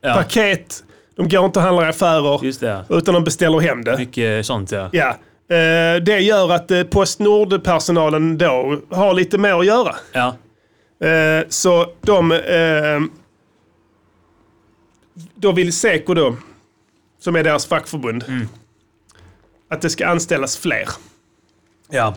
ja. 0.01 0.13
Paket. 0.13 0.83
De 1.21 1.29
går 1.35 1.45
inte 1.45 1.59
och 1.59 1.65
handlar 1.65 1.85
i 1.85 1.89
affärer. 1.89 2.45
Just 2.45 2.59
det. 2.59 2.85
Utan 2.89 3.13
de 3.13 3.23
beställer 3.23 3.59
hem 3.59 3.83
det. 3.83 3.97
Mycket 3.97 4.45
sånt 4.45 4.71
ja. 4.71 4.89
Ja. 4.91 5.09
Eh, 5.55 6.01
det 6.01 6.19
gör 6.19 6.51
att 6.51 6.71
eh, 6.71 6.83
Postnord-personalen 6.83 8.37
då 8.37 8.77
har 8.89 9.13
lite 9.13 9.37
mer 9.37 9.59
att 9.59 9.65
göra. 9.65 9.95
Ja. 10.11 10.35
Eh, 11.07 11.45
så 11.49 11.85
de... 12.01 12.31
Eh, 12.31 12.99
då 15.35 15.51
vill 15.51 15.73
Seko 15.73 16.13
då, 16.13 16.35
som 17.19 17.35
är 17.35 17.43
deras 17.43 17.65
fackförbund, 17.65 18.23
Mm. 18.27 18.47
att 19.69 19.81
det 19.81 19.89
ska 19.89 20.07
anställas 20.07 20.57
fler. 20.57 20.89
Ja. 21.89 22.15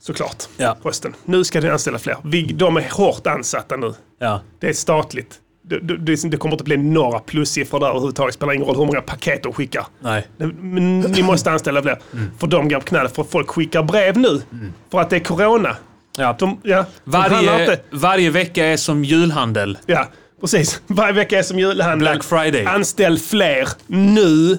Såklart. 0.00 0.44
Ja. 0.56 0.76
Posten. 0.82 1.14
Nu 1.24 1.44
ska 1.44 1.60
det 1.60 1.72
anställa 1.72 1.98
fler. 1.98 2.16
Vi, 2.24 2.42
de 2.42 2.76
är 2.76 2.90
hårt 2.90 3.26
ansatta 3.26 3.76
nu. 3.76 3.94
Ja. 4.18 4.40
Det 4.58 4.68
är 4.68 4.72
statligt. 4.72 5.40
Det, 5.68 5.78
det, 5.78 6.30
det 6.30 6.36
kommer 6.36 6.54
inte 6.54 6.64
bli 6.64 6.76
några 6.76 7.18
plussiffror 7.18 7.80
där 7.80 7.86
överhuvudtaget. 7.86 8.32
Det 8.32 8.36
spelar 8.36 8.52
ingen 8.52 8.66
roll 8.66 8.76
hur 8.76 8.86
många 8.86 9.00
paket 9.00 9.42
de 9.42 9.52
skickar. 9.52 9.86
Nej. 10.00 10.26
Men 10.38 11.00
ni 11.00 11.22
måste 11.22 11.50
anställa 11.50 11.82
fler. 11.82 11.98
För 12.38 12.46
de 12.46 12.68
går 12.68 12.78
på 12.78 12.84
knäna. 12.84 13.08
För 13.08 13.24
folk 13.24 13.48
skickar 13.50 13.82
brev 13.82 14.18
nu. 14.18 14.42
För 14.90 15.00
att 15.00 15.10
det 15.10 15.16
är 15.16 15.20
corona. 15.20 15.76
Ja. 16.18 16.36
De, 16.38 16.60
ja, 16.62 16.84
Varje, 17.04 17.78
varje 17.90 18.30
vecka 18.30 18.66
är 18.66 18.76
som 18.76 19.04
julhandel. 19.04 19.78
Ja, 19.86 20.08
precis. 20.40 20.82
Varje 20.86 21.12
vecka 21.12 21.38
är 21.38 21.42
som 21.42 21.58
julhandel. 21.58 21.98
Black 21.98 22.24
Friday. 22.24 22.64
Anställ 22.64 23.18
fler 23.18 23.68
nu. 23.86 24.58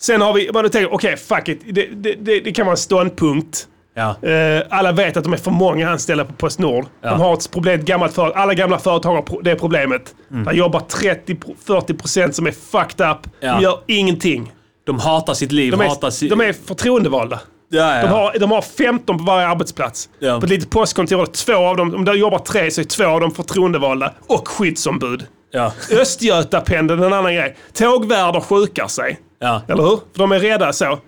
Sen 0.00 0.20
har 0.20 0.32
vi, 0.34 0.70
tänker, 0.70 0.94
okej 0.94 1.16
fuck 1.16 1.48
it. 1.48 1.60
Det, 1.66 1.86
det, 1.86 2.14
det, 2.20 2.40
det 2.40 2.52
kan 2.52 2.66
vara 2.66 2.72
en 2.74 2.78
ståndpunkt. 2.78 3.68
Ja. 3.98 4.28
Eh, 4.28 4.62
alla 4.70 4.92
vet 4.92 5.16
att 5.16 5.24
de 5.24 5.32
är 5.32 5.36
för 5.36 5.50
många 5.50 5.90
anställda 5.90 6.24
på 6.24 6.32
Postnord. 6.32 6.86
Ja. 7.02 7.10
De 7.10 7.20
har 7.20 7.34
ett 7.34 7.50
problem, 7.50 7.80
ett 7.80 7.86
gammalt 7.86 8.14
företag. 8.14 8.40
Alla 8.42 8.54
gamla 8.54 8.78
företag 8.78 9.14
har 9.14 9.42
det 9.42 9.54
problemet. 9.56 10.14
Mm. 10.30 10.44
Där 10.44 10.52
jobbar 10.52 10.80
30-40% 10.80 12.32
som 12.32 12.46
är 12.46 12.52
fucked 12.52 13.10
up. 13.10 13.18
Ja. 13.40 13.54
De 13.54 13.62
gör 13.62 13.78
ingenting. 13.86 14.52
De 14.86 14.98
hatar 14.98 15.34
sitt 15.34 15.52
liv, 15.52 15.72
De 15.72 15.80
är, 15.80 16.10
si- 16.10 16.28
de 16.28 16.40
är 16.40 16.52
förtroendevalda. 16.52 17.40
Ja, 17.68 17.96
ja. 17.96 18.02
De, 18.02 18.08
har, 18.08 18.38
de 18.38 18.50
har 18.50 18.62
15 18.62 19.18
på 19.18 19.24
varje 19.24 19.46
arbetsplats. 19.48 20.08
Ja. 20.18 20.40
På 20.40 20.44
ett 20.46 20.50
litet 20.50 20.70
postkontor, 20.70 21.26
två 21.26 21.54
av 21.56 21.76
dem, 21.76 21.94
om 21.94 22.04
det 22.04 22.12
jobbar 22.14 22.38
tre 22.38 22.70
så 22.70 22.80
är 22.80 22.84
två 22.84 23.04
av 23.06 23.20
dem 23.20 23.30
förtroendevalda 23.30 24.12
och 24.26 24.48
skyddsombud. 24.48 25.26
Ja. 25.52 25.72
Östgötapendeln 26.00 27.02
en 27.02 27.12
annan 27.12 27.34
grej. 27.34 27.56
Tågvärdar 27.72 28.40
sjukar 28.40 28.86
sig. 28.86 29.18
Ja. 29.40 29.62
Eller 29.68 29.82
hur? 29.82 29.96
För 29.96 30.18
de 30.18 30.32
är 30.32 30.38
rädda 30.38 30.72
så. 30.72 30.98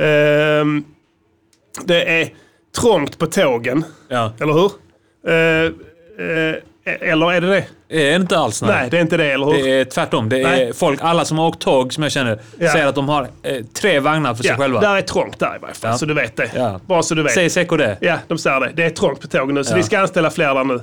Ehm, 0.00 0.84
det 1.84 2.20
är 2.22 2.28
trångt 2.80 3.18
på 3.18 3.26
tågen. 3.26 3.84
ja. 4.08 4.32
Eller 4.40 4.52
hur? 4.52 4.70
Eh, 5.28 5.64
eh, 5.66 6.56
eller 7.10 7.32
är 7.32 7.40
det 7.40 7.46
det? 7.48 7.64
Det 7.88 8.10
är 8.12 8.16
inte 8.16 8.38
alls 8.38 8.62
nej. 8.62 8.70
Nej, 8.70 8.90
det 8.90 8.96
är 8.96 9.00
inte 9.00 9.16
det, 9.16 9.32
eller 9.32 9.46
hur? 9.46 9.52
Det 9.64 9.70
är 9.80 9.84
tvärtom. 9.84 10.28
Det 10.28 10.40
är 10.40 10.42
Nej. 10.42 10.72
folk, 10.72 10.98
alla 11.02 11.24
som 11.24 11.38
har 11.38 11.46
åkt 11.48 11.60
tåg 11.60 11.92
som 11.92 12.02
jag 12.02 12.12
känner, 12.12 12.40
Ja. 12.58 12.72
säger 12.72 12.86
att 12.86 12.94
de 12.94 13.08
har 13.08 13.28
eh, 13.42 13.64
tre 13.64 14.00
vagnar 14.00 14.34
för 14.34 14.42
sig 14.42 14.50
ja, 14.52 14.56
själva. 14.56 14.80
där 14.80 14.96
är 14.96 15.02
trångt 15.02 15.38
där 15.38 15.56
i 15.56 15.58
varje 15.58 15.74
fall, 15.74 15.90
Ja. 15.90 15.98
så 15.98 16.06
du 16.06 16.14
vet 16.14 16.36
det. 16.36 16.50
Ja. 16.54 16.80
Bara 16.86 17.02
så 17.02 17.14
du 17.14 17.22
vet. 17.22 17.32
Säger 17.32 17.48
Seko 17.48 17.76
det? 17.76 17.96
Ja, 18.00 18.18
de 18.28 18.38
säger 18.38 18.60
det. 18.60 18.72
Det 18.74 18.84
är 18.84 18.90
trångt 18.90 19.20
på 19.20 19.26
tågen 19.26 19.54
nu, 19.54 19.64
så 19.64 19.74
vi 19.76 19.82
ska 19.82 19.98
anställa 19.98 20.30
fler 20.30 20.54
där 20.54 20.64
nu. 20.64 20.80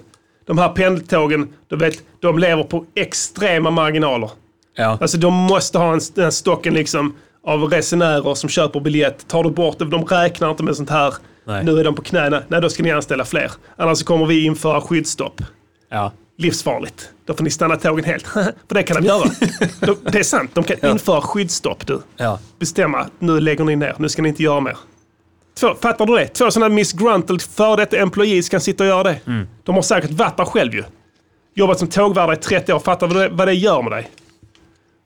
De 0.47 0.57
här 0.57 0.69
pendeltågen, 0.69 1.53
du 1.69 1.75
vet, 1.75 1.93
de 2.19 2.39
lever 2.39 2.63
på 2.63 2.85
extrema 2.95 3.69
marginaler. 3.71 4.29
Ja. 4.77 4.97
Alltså 5.01 5.17
de 5.17 5.33
måste 5.33 5.77
ha 5.77 5.93
en, 5.93 5.99
den 6.15 6.31
stocken 6.31 6.73
liksom 6.73 7.15
av 7.43 7.63
resenärer 7.63 8.35
som 8.35 8.49
köper 8.49 8.79
biljett. 8.79 9.27
Tar 9.27 9.43
du 9.43 9.49
bort 9.51 9.79
det, 9.79 9.85
de 9.85 10.05
räknar 10.05 10.51
inte 10.51 10.63
med 10.63 10.75
sånt 10.75 10.89
här. 10.89 11.13
Nej. 11.43 11.63
Nu 11.63 11.79
är 11.79 11.83
de 11.83 11.95
på 11.95 12.01
knäna. 12.01 12.43
Nej, 12.47 12.61
då 12.61 12.69
ska 12.69 12.83
ni 12.83 12.91
anställa 12.91 13.25
fler. 13.25 13.51
Annars 13.75 14.03
kommer 14.03 14.25
vi 14.25 14.45
införa 14.45 14.81
skyddsstopp. 14.81 15.41
ja. 15.89 16.11
Livsfarligt. 16.37 17.09
Då 17.25 17.33
får 17.33 17.43
ni 17.43 17.49
stanna 17.49 17.75
tågen 17.75 18.05
helt. 18.05 18.27
För 18.67 18.73
det 18.73 18.83
kan 18.83 19.01
de 19.01 19.07
göra. 19.07 19.23
de, 19.79 19.97
det 20.11 20.19
är 20.19 20.23
sant, 20.23 20.51
de 20.53 20.63
kan 20.63 20.91
införa 20.91 21.21
skyddsstopp 21.21 21.87
du. 21.87 22.01
Ja. 22.17 22.39
Bestämma, 22.59 23.05
nu 23.19 23.39
lägger 23.39 23.63
ni 23.63 23.75
ner, 23.75 23.95
nu 23.99 24.09
ska 24.09 24.21
ni 24.21 24.29
inte 24.29 24.43
göra 24.43 24.59
mer. 24.59 24.77
Två, 25.59 25.75
fattar 25.81 26.05
du 26.05 26.15
det? 26.15 26.27
Två 26.27 26.51
sådana 26.51 26.75
misgruntled 26.75 27.41
före 27.41 27.75
detta 27.75 27.97
employees 27.97 28.49
kan 28.49 28.61
sitta 28.61 28.83
och 28.83 28.87
göra 28.87 29.03
det. 29.03 29.19
Mm. 29.27 29.47
De 29.63 29.75
har 29.75 29.81
säkert 29.81 30.11
varit 30.11 30.37
där 30.37 30.45
själv 30.45 30.73
ju. 30.73 30.83
Jobbat 31.53 31.79
som 31.79 31.87
tågvärdar 31.87 32.33
i 32.33 32.37
30 32.37 32.73
år, 32.73 32.79
fattar 32.79 33.07
du 33.07 33.13
vad 33.13 33.23
det, 33.23 33.29
vad 33.29 33.47
det 33.47 33.53
gör 33.53 33.81
med 33.81 33.91
dig? 33.91 34.09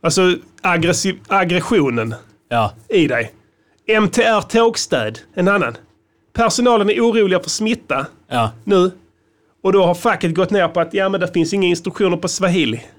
Alltså 0.05 0.35
aggressiv, 0.61 1.19
aggressionen 1.27 2.15
Ja. 2.49 2.73
i 2.89 3.07
dig. 3.07 3.33
MTR 3.87 4.41
Tågstöd, 4.41 5.19
en 5.33 5.47
annan. 5.47 5.77
Personalen 6.33 6.89
är 6.89 6.99
oroliga 7.01 7.39
för 7.39 7.49
smitta 7.49 8.05
Ja. 8.27 8.51
nu. 8.63 8.91
Och 9.63 9.73
då 9.73 9.85
har 9.85 9.95
facket 9.95 10.35
gått 10.35 10.51
ner 10.51 10.67
på 10.67 10.79
att 10.79 10.93
ja, 10.93 11.09
men 11.09 11.21
det 11.21 11.33
finns 11.33 11.53
inga 11.53 11.67
instruktioner 11.67 12.17
på 12.17 12.27
swahili. 12.27 12.83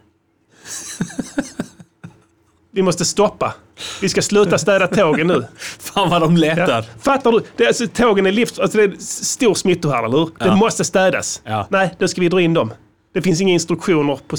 Vi 2.71 2.83
måste 2.83 3.05
stoppa. 3.05 3.55
Vi 4.01 4.09
ska 4.09 4.23
sluta 4.23 4.59
städa 4.59 4.87
tågen 4.87 5.27
nu. 5.27 5.47
Fan 5.79 6.11
vad 6.11 6.23
de 6.23 6.37
letar. 6.37 6.69
Ja. 6.69 6.83
Fattar 7.01 7.33
du? 7.33 7.43
Det 7.57 7.67
alltså, 7.67 7.87
tågen 7.87 8.27
är 8.27 8.33
livs... 8.33 8.59
Alltså, 8.59 8.79
det 8.79 8.85
är 8.85 8.95
stor 9.25 9.55
smittohärd, 9.55 10.05
eller 10.05 10.19
hur? 10.19 10.31
Det 10.39 10.57
måste 10.57 10.85
städas. 10.85 11.43
Ja. 11.45 11.67
Nej, 11.71 11.95
då 11.99 12.09
ska 12.09 12.21
vi 12.21 12.29
dra 12.29 12.41
in 12.41 12.55
dem. 12.55 12.73
Det 13.15 13.23
finns 13.23 13.41
inga 13.41 13.53
instruktioner 13.53 14.19
på 14.29 14.37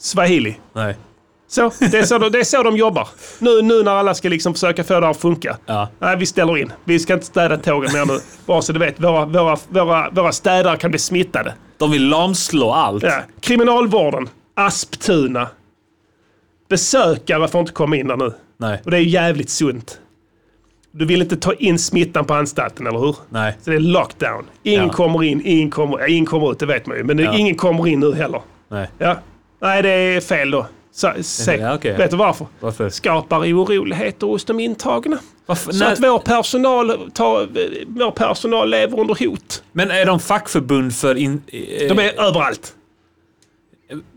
swahili. 0.00 0.56
Nej. 0.72 0.96
Så, 1.48 1.70
det, 1.78 1.94
är 1.98 2.02
så 2.02 2.18
de, 2.18 2.30
det 2.32 2.38
är 2.40 2.44
så 2.44 2.62
de 2.62 2.76
jobbar. 2.76 3.08
Nu, 3.38 3.62
nu 3.62 3.82
när 3.82 3.90
alla 3.92 4.14
ska 4.14 4.28
liksom 4.28 4.54
försöka 4.54 4.84
få 4.84 4.94
det 5.00 5.06
här 5.06 5.10
att 5.10 5.16
funka. 5.16 5.56
Ja. 5.66 5.88
Nej, 5.98 6.16
vi 6.16 6.26
ställer 6.26 6.58
in. 6.58 6.72
Vi 6.84 6.98
ska 6.98 7.14
inte 7.14 7.26
städa 7.26 7.56
tågen 7.56 7.92
mer 7.92 8.06
nu. 8.06 8.20
Bara 8.46 8.62
så 8.62 8.72
du 8.72 8.78
vet, 8.78 9.00
våra, 9.00 9.24
våra, 9.24 9.56
våra, 9.68 10.10
våra 10.10 10.32
städare 10.32 10.76
kan 10.76 10.90
bli 10.90 10.98
smittade. 10.98 11.54
De 11.78 11.90
vill 11.90 12.08
lamslå 12.08 12.70
allt. 12.72 13.02
Ja. 13.02 13.20
Kriminalvården, 13.40 14.28
Asptuna. 14.54 15.48
Besökare 16.68 17.48
får 17.48 17.60
inte 17.60 17.72
komma 17.72 17.96
in 17.96 18.08
där 18.08 18.16
nu. 18.16 18.32
Nej. 18.56 18.82
Och 18.84 18.90
det 18.90 18.96
är 18.96 19.00
jävligt 19.02 19.50
sunt. 19.50 19.98
Du 20.92 21.04
vill 21.04 21.22
inte 21.22 21.36
ta 21.36 21.52
in 21.52 21.78
smittan 21.78 22.24
på 22.24 22.34
anstalten, 22.34 22.86
eller 22.86 22.98
hur? 22.98 23.16
Nej. 23.28 23.56
Så 23.62 23.70
det 23.70 23.76
är 23.76 23.80
lockdown. 23.80 24.44
Ingen 24.62 24.86
Ja. 24.86 24.92
kommer 24.92 25.22
in, 25.22 25.42
ingen 25.44 25.70
kommer, 25.70 25.98
ja, 25.98 26.06
ingen 26.06 26.26
kommer 26.26 26.52
ut, 26.52 26.58
det 26.58 26.66
vet 26.66 26.86
man 26.86 26.96
ju. 26.96 27.04
Men 27.04 27.18
Ja. 27.18 27.36
ingen 27.38 27.54
kommer 27.56 27.86
in 27.88 28.00
nu 28.00 28.14
heller. 28.14 28.42
Nej. 28.68 28.88
Ja. 28.98 29.16
Nej, 29.60 29.82
det 29.82 29.88
är 29.90 30.20
fel 30.20 30.50
då. 30.50 30.66
Så, 30.92 31.12
se. 31.22 31.56
Ja, 31.56 31.74
okej. 31.74 31.96
Vet 31.96 32.10
du 32.10 32.16
varför? 32.16 32.46
Varför? 32.60 32.88
Skapar 32.88 33.38
oroligheter 33.40 34.26
hos 34.26 34.44
de 34.44 34.60
intagna. 34.60 35.18
Varför? 35.46 35.72
Så 35.72 35.84
Nej. 35.84 35.92
att 35.92 36.00
vår 36.00 36.18
personal, 36.18 37.10
tar, 37.14 37.48
vår 37.86 38.10
personal 38.10 38.70
lever 38.70 39.00
under 39.00 39.26
hot. 39.28 39.62
Men 39.72 39.90
är 39.90 40.06
de 40.06 40.20
fackförbund 40.20 40.94
för... 40.94 41.14
In, 41.14 41.42
eh, 41.46 41.88
De 41.94 41.98
är 41.98 42.20
överallt. 42.20 42.74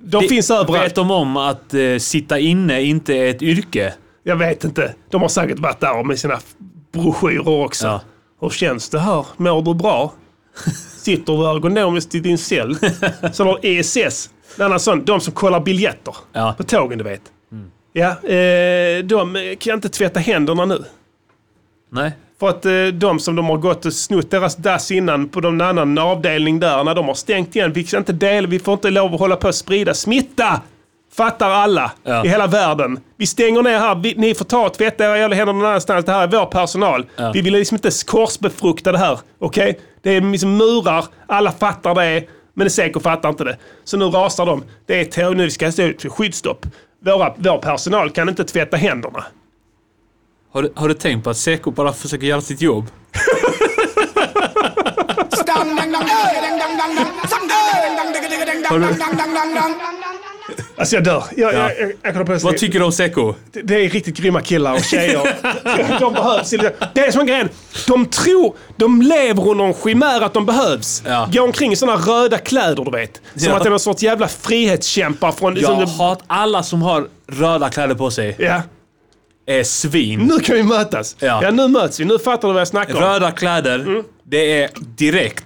De 0.04 0.22
det- 0.22 0.28
finns 0.28 0.52
överallt. 0.52 0.86
Vet 0.86 0.96
de 0.96 1.12
om 1.12 1.38
att 1.38 1.74
eh, 1.74 1.98
sitta 2.00 2.40
inne 2.40 2.82
inte 2.82 3.14
är 3.14 3.30
ett 3.30 3.42
yrke? 3.42 3.94
Jag 4.24 4.36
vet 4.36 4.64
inte. 4.64 4.96
De 5.10 5.22
har 5.22 5.30
säkert 5.30 5.60
varit 5.60 5.80
där 5.80 6.04
med 6.04 6.20
sina 6.20 6.40
broschyrer 6.92 7.48
också. 7.64 7.88
Ja. 7.88 8.02
Hur 8.42 8.50
känns 8.50 8.90
det 8.90 9.00
här? 9.00 9.26
Mår 9.38 9.62
du 9.62 9.74
bra? 9.74 10.14
Sitter 10.98 11.34
du 11.34 11.50
ergonomiskt 11.50 12.16
i 12.16 12.20
din 12.20 12.38
cell? 12.38 12.76
Sen 13.34 13.48
har 13.48 13.60
ESS, 13.62 14.30
en 14.58 14.66
annan 14.66 14.80
sån, 14.80 15.06
de 15.06 15.22
som 15.22 15.34
kollar 15.34 15.60
biljetter 15.60 16.16
Ja. 16.34 16.42
Mm. 16.44 16.56
på 16.56 16.64
tågen 16.64 16.98
du 16.98 17.04
vet. 17.04 17.22
Ja, 17.96 18.10
eh, 18.10 19.04
de 19.04 19.56
kan 19.60 19.74
inte 19.74 19.90
tvätta 19.90 20.20
händerna 20.20 20.66
nu. 20.66 20.84
Nej. 21.92 22.12
För 22.40 22.50
att 22.50 22.66
eh, 22.66 22.86
de 22.94 23.20
som 23.20 23.36
de 23.36 23.46
har 23.46 23.58
gått 23.58 23.86
och 23.86 23.94
snott 23.94 24.32
deras 24.32 24.56
dass 24.56 24.92
innan 24.92 25.30
på 25.30 25.42
någon 25.42 25.62
annan 25.62 25.98
avdelning 25.98 26.60
där, 26.60 26.84
när 26.84 26.96
de 26.96 27.06
har 27.08 27.14
stängt 27.14 27.56
igen, 27.56 27.74
vi, 27.74 27.86
inte 27.98 28.14
dela, 28.14 28.48
vi 28.48 28.60
får 28.60 28.74
inte 28.74 28.90
lov 28.90 29.14
att 29.14 29.20
hålla 29.20 29.36
på 29.36 29.48
att 29.48 29.56
sprida 29.56 29.94
smitta. 29.94 30.62
Fattar 31.16 31.50
alla 31.50 31.92
Ja. 32.04 32.26
i 32.26 32.28
hela 32.28 32.48
världen. 32.48 33.00
Vi 33.18 33.28
stänger 33.28 33.62
ner 33.62 33.80
här, 33.80 33.96
vi, 33.96 34.14
ni 34.18 34.36
får 34.36 34.46
ta 34.46 34.66
och 34.66 34.74
tvätta 34.74 35.04
era 35.06 35.18
jävla 35.18 35.36
händer 35.36 35.54
någon 35.54 35.66
annanstans. 35.66 36.06
Det 36.06 36.12
här 36.12 36.24
är 36.24 36.28
vår 36.28 36.46
personal. 36.46 37.06
Ja. 37.16 37.32
Vi 37.32 37.42
vill 37.42 37.54
liksom 37.54 37.76
inte 37.76 37.90
korsbefrukta 38.08 38.92
det 38.92 38.98
här. 38.98 39.20
Okej? 39.40 39.80
Det 40.02 40.10
är 40.12 40.22
liksom 40.22 40.58
murar, 40.58 41.06
alla 41.28 41.52
fattar 41.52 41.96
det. 41.96 42.24
Men 42.54 42.70
Seko 42.70 43.00
fattar 43.00 43.30
inte 43.30 43.44
det. 43.44 43.58
Så 43.84 43.98
nu 43.98 44.06
rasar 44.06 44.46
de. 44.46 44.64
Det 44.86 45.00
är 45.02 45.06
tå- 45.06 45.34
nu 45.34 45.52
ska 45.52 45.72
stå 45.72 45.82
ut 45.84 46.06
skyddsstopp. 46.12 46.66
Våra, 47.00 47.34
vår 47.38 47.58
personal 47.58 48.10
kan 48.10 48.30
inte 48.30 48.44
tvätta 48.44 48.78
händerna. 48.78 49.24
Har 50.52 50.62
du, 50.64 50.74
har 50.76 50.88
du 50.88 50.94
tänkt 50.94 51.24
på 51.24 51.30
att 51.30 51.38
Seko 51.38 51.72
bara 51.72 51.94
försöker 51.94 52.28
göra 52.28 52.42
sitt 52.42 52.62
jobb? 52.62 52.86
Alltså 60.76 60.96
jag 60.96 61.04
dör. 61.04 61.24
Jag, 61.38 61.54
jag, 61.54 61.72
jag, 61.80 61.92
jag 62.16 62.32
att 62.32 62.44
Vad 62.44 62.58
tycker 62.58 62.80
du 62.80 62.86
om 62.86 62.92
Seko? 62.92 63.34
Det- 63.52 63.62
Det 63.62 63.76
är 63.86 63.90
riktigt 63.90 64.18
grymma 64.18 64.42
killar 64.42 64.74
och 64.74 64.84
tjejer. 64.84 66.00
de 66.00 66.14
behövs. 66.14 66.50
Det 66.94 67.00
är 67.02 67.12
som 67.12 67.22
en 67.22 67.28
grej. 67.28 67.46
De 67.88 68.06
tror, 68.06 68.56
de 68.78 69.02
lever 69.02 69.48
under 69.48 69.66
en 69.66 69.74
chimär 69.74 70.22
att 70.22 70.34
de 70.34 70.46
behövs. 70.46 71.04
Ja. 71.06 71.30
Går 71.34 71.42
omkring 71.42 71.72
i 71.72 71.76
sådana 71.76 71.98
röda 72.02 72.38
kläder 72.38 72.86
du 72.86 72.92
vet. 72.92 73.22
Som 73.36 73.48
Ja. 73.50 73.56
att 73.58 73.64
det 73.64 73.68
är 73.68 73.70
någon 73.70 73.80
sorts 73.80 74.04
jävla 74.04 74.28
frihetskämpar 74.28 75.32
från... 75.32 75.56
Jag 75.56 75.66
som 75.66 75.80
det- 75.80 76.04
hatar 76.04 76.26
alla 76.28 76.64
som 76.64 76.82
har 76.82 77.08
röda 77.28 77.70
kläder 77.70 77.96
på 77.96 78.12
sig. 78.12 78.36
ja. 78.40 78.62
Är 79.46 79.64
svin. 79.64 80.20
Nu 80.20 80.40
kan 80.40 80.56
vi 80.56 80.64
mötas. 80.64 81.16
Ja. 81.20 81.40
Ja. 81.44 81.52
nu 81.52 81.68
möts 81.68 82.00
vi. 82.00 82.06
Nu 82.06 82.20
fattar 82.20 82.48
du 82.48 82.54
vad 82.54 82.62
jag 82.62 82.68
snackar 82.68 82.96
om. 82.96 83.02
Röda 83.02 83.32
kläder, 83.32 84.04
det 84.24 84.62
är 84.64 84.70
direkt 84.80 85.44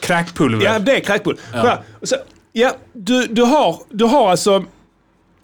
crackpulver. 0.00 0.64
Ja, 0.64 0.78
det 0.78 0.96
är 0.96 1.00
crackbull. 1.00 1.36
Ja. 1.54 1.78
Så, 2.02 2.16
ja, 2.52 2.76
du, 2.92 3.26
du, 3.26 3.42
har, 3.42 3.82
du 3.88 4.04
har 4.04 4.30
alltså... 4.30 4.64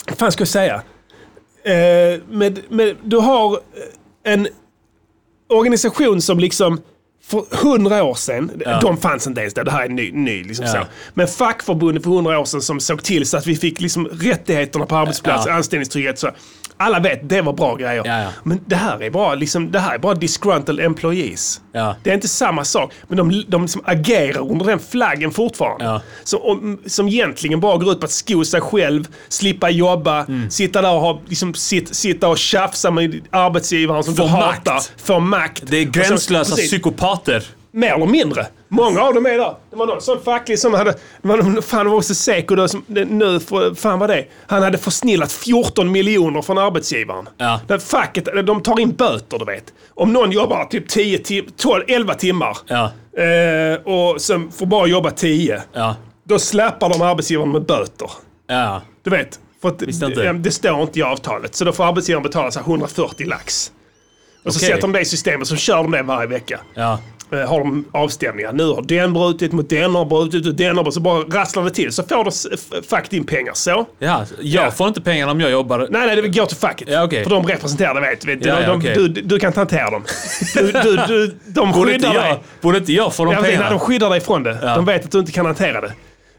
Vad 0.09 0.19
fan 0.19 0.33
ska 0.33 0.41
jag 0.41 0.49
säga? 0.49 0.83
Eh, 1.65 2.21
med, 2.31 2.61
med, 2.69 2.97
du 3.05 3.17
har 3.17 3.53
eh, 3.55 4.33
en 4.33 4.49
organisation 5.49 6.23
som 6.23 6.39
liksom 6.39 6.81
för 7.25 7.45
hundra 7.63 8.05
år 8.05 8.15
sedan, 8.15 8.63
de 8.83 8.97
fanns 8.97 9.27
inte 9.27 9.41
ens 9.41 9.55
där, 9.55 9.65
det 9.65 9.71
här 9.71 9.85
är 9.85 9.89
ny, 9.89 10.13
ny 10.13 10.45
liksom 10.45 10.65
Ja. 10.67 10.73
så. 10.73 10.79
Men 11.15 11.29
fackförbundet 11.29 12.03
för 12.05 12.11
hundra 12.11 12.39
år 12.39 12.45
sedan 12.45 12.63
som 12.63 12.81
såg 12.81 13.03
till 13.03 13.27
så 13.27 13.37
att 13.37 13.47
vi 13.47 13.57
fick 13.57 13.81
liksom 13.81 14.07
rättigheterna 14.07 14.87
på 14.87 14.97
arbetsplatsen, 14.97 15.51
Ja. 15.53 15.57
anställningstrygghet 15.57 16.19
så. 16.19 16.31
Alla 16.79 17.01
vet, 17.01 17.29
det 17.29 17.41
var 17.43 17.53
bra 17.53 17.75
grejer. 17.77 18.03
Ja, 18.05 18.19
ja. 18.23 18.29
Men 18.45 18.61
det 18.67 18.77
här 18.77 19.03
är 19.03 19.11
bara, 19.11 19.35
liksom, 19.35 19.71
det 19.71 19.79
här 19.79 19.95
är 19.95 19.99
bara 19.99 20.15
disgruntled 20.15 20.81
employees. 20.87 21.61
Ja. 21.73 21.97
Det 22.03 22.11
är 22.11 22.15
inte 22.15 22.29
samma 22.29 22.65
sak, 22.65 22.93
men 23.09 23.17
de, 23.19 23.45
de 23.49 23.63
liksom 23.63 23.83
agerar 23.85 24.51
under 24.51 24.65
den 24.67 24.79
flaggen 24.79 25.31
fortfarande. 25.31 26.01
Som, 26.25 26.41
om, 26.43 26.79
som 26.87 27.09
egentligen 27.09 27.61
bara 27.61 27.77
går 27.77 27.93
ut 27.93 28.01
på 28.01 28.05
att 28.07 28.11
sko 28.13 28.45
sig 28.45 28.61
själv, 28.61 29.05
slippa 29.29 29.71
jobba, 29.71 30.25
Mm. 30.25 30.51
sitta 30.51 30.83
där 30.83 30.93
och 30.95 31.01
ha, 31.01 31.21
liksom, 31.29 31.55
sit, 31.55 31.97
sitta 31.97 32.29
och 32.29 32.39
tjafsa 32.39 32.91
med 32.91 33.21
arbetsgivaren 33.31 34.05
som 34.05 34.15
Få 34.17 34.23
du 34.27 34.31
makt. 34.33 34.69
hatar. 34.69 34.83
Få 35.05 35.21
makt. 35.21 35.63
Det 35.67 35.77
är 35.77 35.89
Och 35.89 35.95
så- 35.95 36.01
gränslösa 36.01 36.55
precis. 36.55 36.71
psykopater. 36.71 37.45
Mer 37.77 37.95
eller 37.95 38.07
mindre. 38.07 38.47
Många 38.69 39.03
av 39.03 39.15
dem 39.15 39.27
är 39.27 39.31
där. 39.39 39.55
Det 39.71 39.77
var 39.77 39.87
någon 39.87 40.01
sån 40.01 40.21
facklig 40.23 40.59
som 40.59 40.75
hade... 40.75 40.91
Det 40.93 41.29
var 41.29 41.37
någon, 41.37 41.63
fan 41.63 41.91
var 41.91 41.97
också 41.97 42.15
Seko 42.15 42.55
då 42.55 42.69
som... 42.69 42.85
det- 42.87 43.05
Nu, 43.05 43.41
för, 43.41 43.75
fan 43.75 43.99
vad 43.99 44.11
det. 44.11 44.25
Han 44.47 44.63
hade 44.63 44.79
försnillat 44.79 45.33
14 45.33 45.93
miljoner 45.93 46.43
från 46.43 46.59
arbetsgivaren. 46.59 47.29
Ja. 47.37 47.61
Det 47.69 47.79
facket, 47.81 48.29
de 48.47 48.63
tar 48.63 48.81
in 48.81 48.93
böter 48.93 49.39
du 49.39 49.45
vet. 49.45 49.65
Om 49.95 50.13
någon 50.13 50.33
jobbar 50.33 50.65
typ 50.65 50.89
10, 50.89 51.19
tim- 51.19 51.51
12, 51.57 51.85
11 51.89 52.15
timmar. 52.15 52.59
Ja. 52.67 52.85
Eh, 53.23 53.93
och 53.93 54.21
sen 54.21 54.51
får 54.53 54.67
bara 54.67 54.87
jobba 54.87 55.11
10. 55.11 55.63
Ja. 55.73 55.97
Då 56.25 56.39
släpar 56.39 56.89
de 56.89 57.03
arbetsgivaren 57.03 57.53
med 57.53 57.63
böter. 57.67 58.11
Ja. 58.47 58.83
Du 59.03 59.11
vet. 59.11 59.41
För 59.63 59.69
att 59.69 59.79
det, 59.79 60.33
det 60.33 60.51
står 60.51 60.83
inte 60.83 60.99
i 60.99 61.03
avtalet. 61.03 61.55
Så 61.55 61.65
då 61.65 61.73
får 61.73 61.85
arbetsgivaren 61.85 62.23
betala 62.23 62.51
så 62.51 62.59
här 62.61 62.67
140 62.67 63.27
lax. 63.27 63.73
Och 64.45 64.53
så 64.53 64.59
sätter 64.59 64.81
de 64.83 64.93
det 64.93 65.01
i 65.01 65.05
systemet 65.05 65.49
så 65.49 65.57
kör 65.57 65.77
de 65.77 65.91
det 65.91 66.03
varje 66.03 66.27
vecka. 66.27 66.61
Ja. 66.75 66.99
Eh, 67.33 67.39
har 67.49 67.59
de 67.59 67.85
avstämningar. 67.93 68.53
Nu 68.53 68.65
har 68.65 68.83
den 68.83 69.13
brutit 69.13 69.53
mot 69.53 69.69
den 69.71 69.95
har 69.95 70.05
brutit 70.05 70.47
och 70.47 70.55
den 70.55 70.77
har 70.77 70.85
brutit. 70.85 70.95
Så 70.95 71.01
bara 71.01 71.19
rasslar 71.21 71.65
det 71.65 71.71
till. 71.71 71.93
Så 71.93 72.03
får 72.03 72.25
du 72.25 72.29
s- 72.29 72.47
f- 72.53 72.85
facket 72.91 73.13
in 73.13 73.25
pengar. 73.27 73.53
Så. 73.55 73.87
ja. 73.99 74.25
Jag 74.41 74.67
Ja. 74.67 74.71
får 74.71 74.89
inte 74.89 75.01
pengarna 75.01 75.33
om 75.33 75.41
jag 75.41 75.51
jobbar... 75.51 75.79
Nej, 75.91 76.07
nej, 76.07 76.17
det 76.23 76.29
går 76.29 76.47
till 76.47 76.57
facket. 76.57 76.89
Ja, 76.91 77.05
okej. 77.05 77.23
För 77.23 77.31
de 77.31 77.47
representerar 77.47 77.95
det, 77.95 78.01
vet 78.01 78.21
du. 78.43 78.49
Ja, 78.49 78.61
ja, 78.61 78.67
de, 78.69 78.79
okej. 78.79 78.95
du, 78.95 79.09
du 79.09 79.39
kan 79.39 79.49
inte 79.49 79.61
hantera 79.61 79.91
dem. 79.91 80.05
Du, 80.55 80.73
du, 80.73 80.97
du, 81.09 81.35
de 81.47 81.73
Borde 81.73 81.93
skyddar 81.93 82.15
dig. 82.15 82.29
jag, 82.29 82.39
borde 82.61 82.79
inte 82.79 82.93
jag 82.93 83.15
få 83.15 83.25
de 83.25 83.33
Ja, 83.35 83.41
nej, 83.41 83.51
pengarna? 83.51 83.71
de 83.71 83.79
skyddar 83.79 84.11
dig 84.11 84.21
från 84.21 84.43
det. 84.43 84.59
Ja. 84.63 84.75
De 84.75 84.85
vet 84.85 85.05
att 85.05 85.11
du 85.11 85.19
inte 85.19 85.33
kan 85.33 85.47
hantera 85.47 85.81
det. 85.81 85.93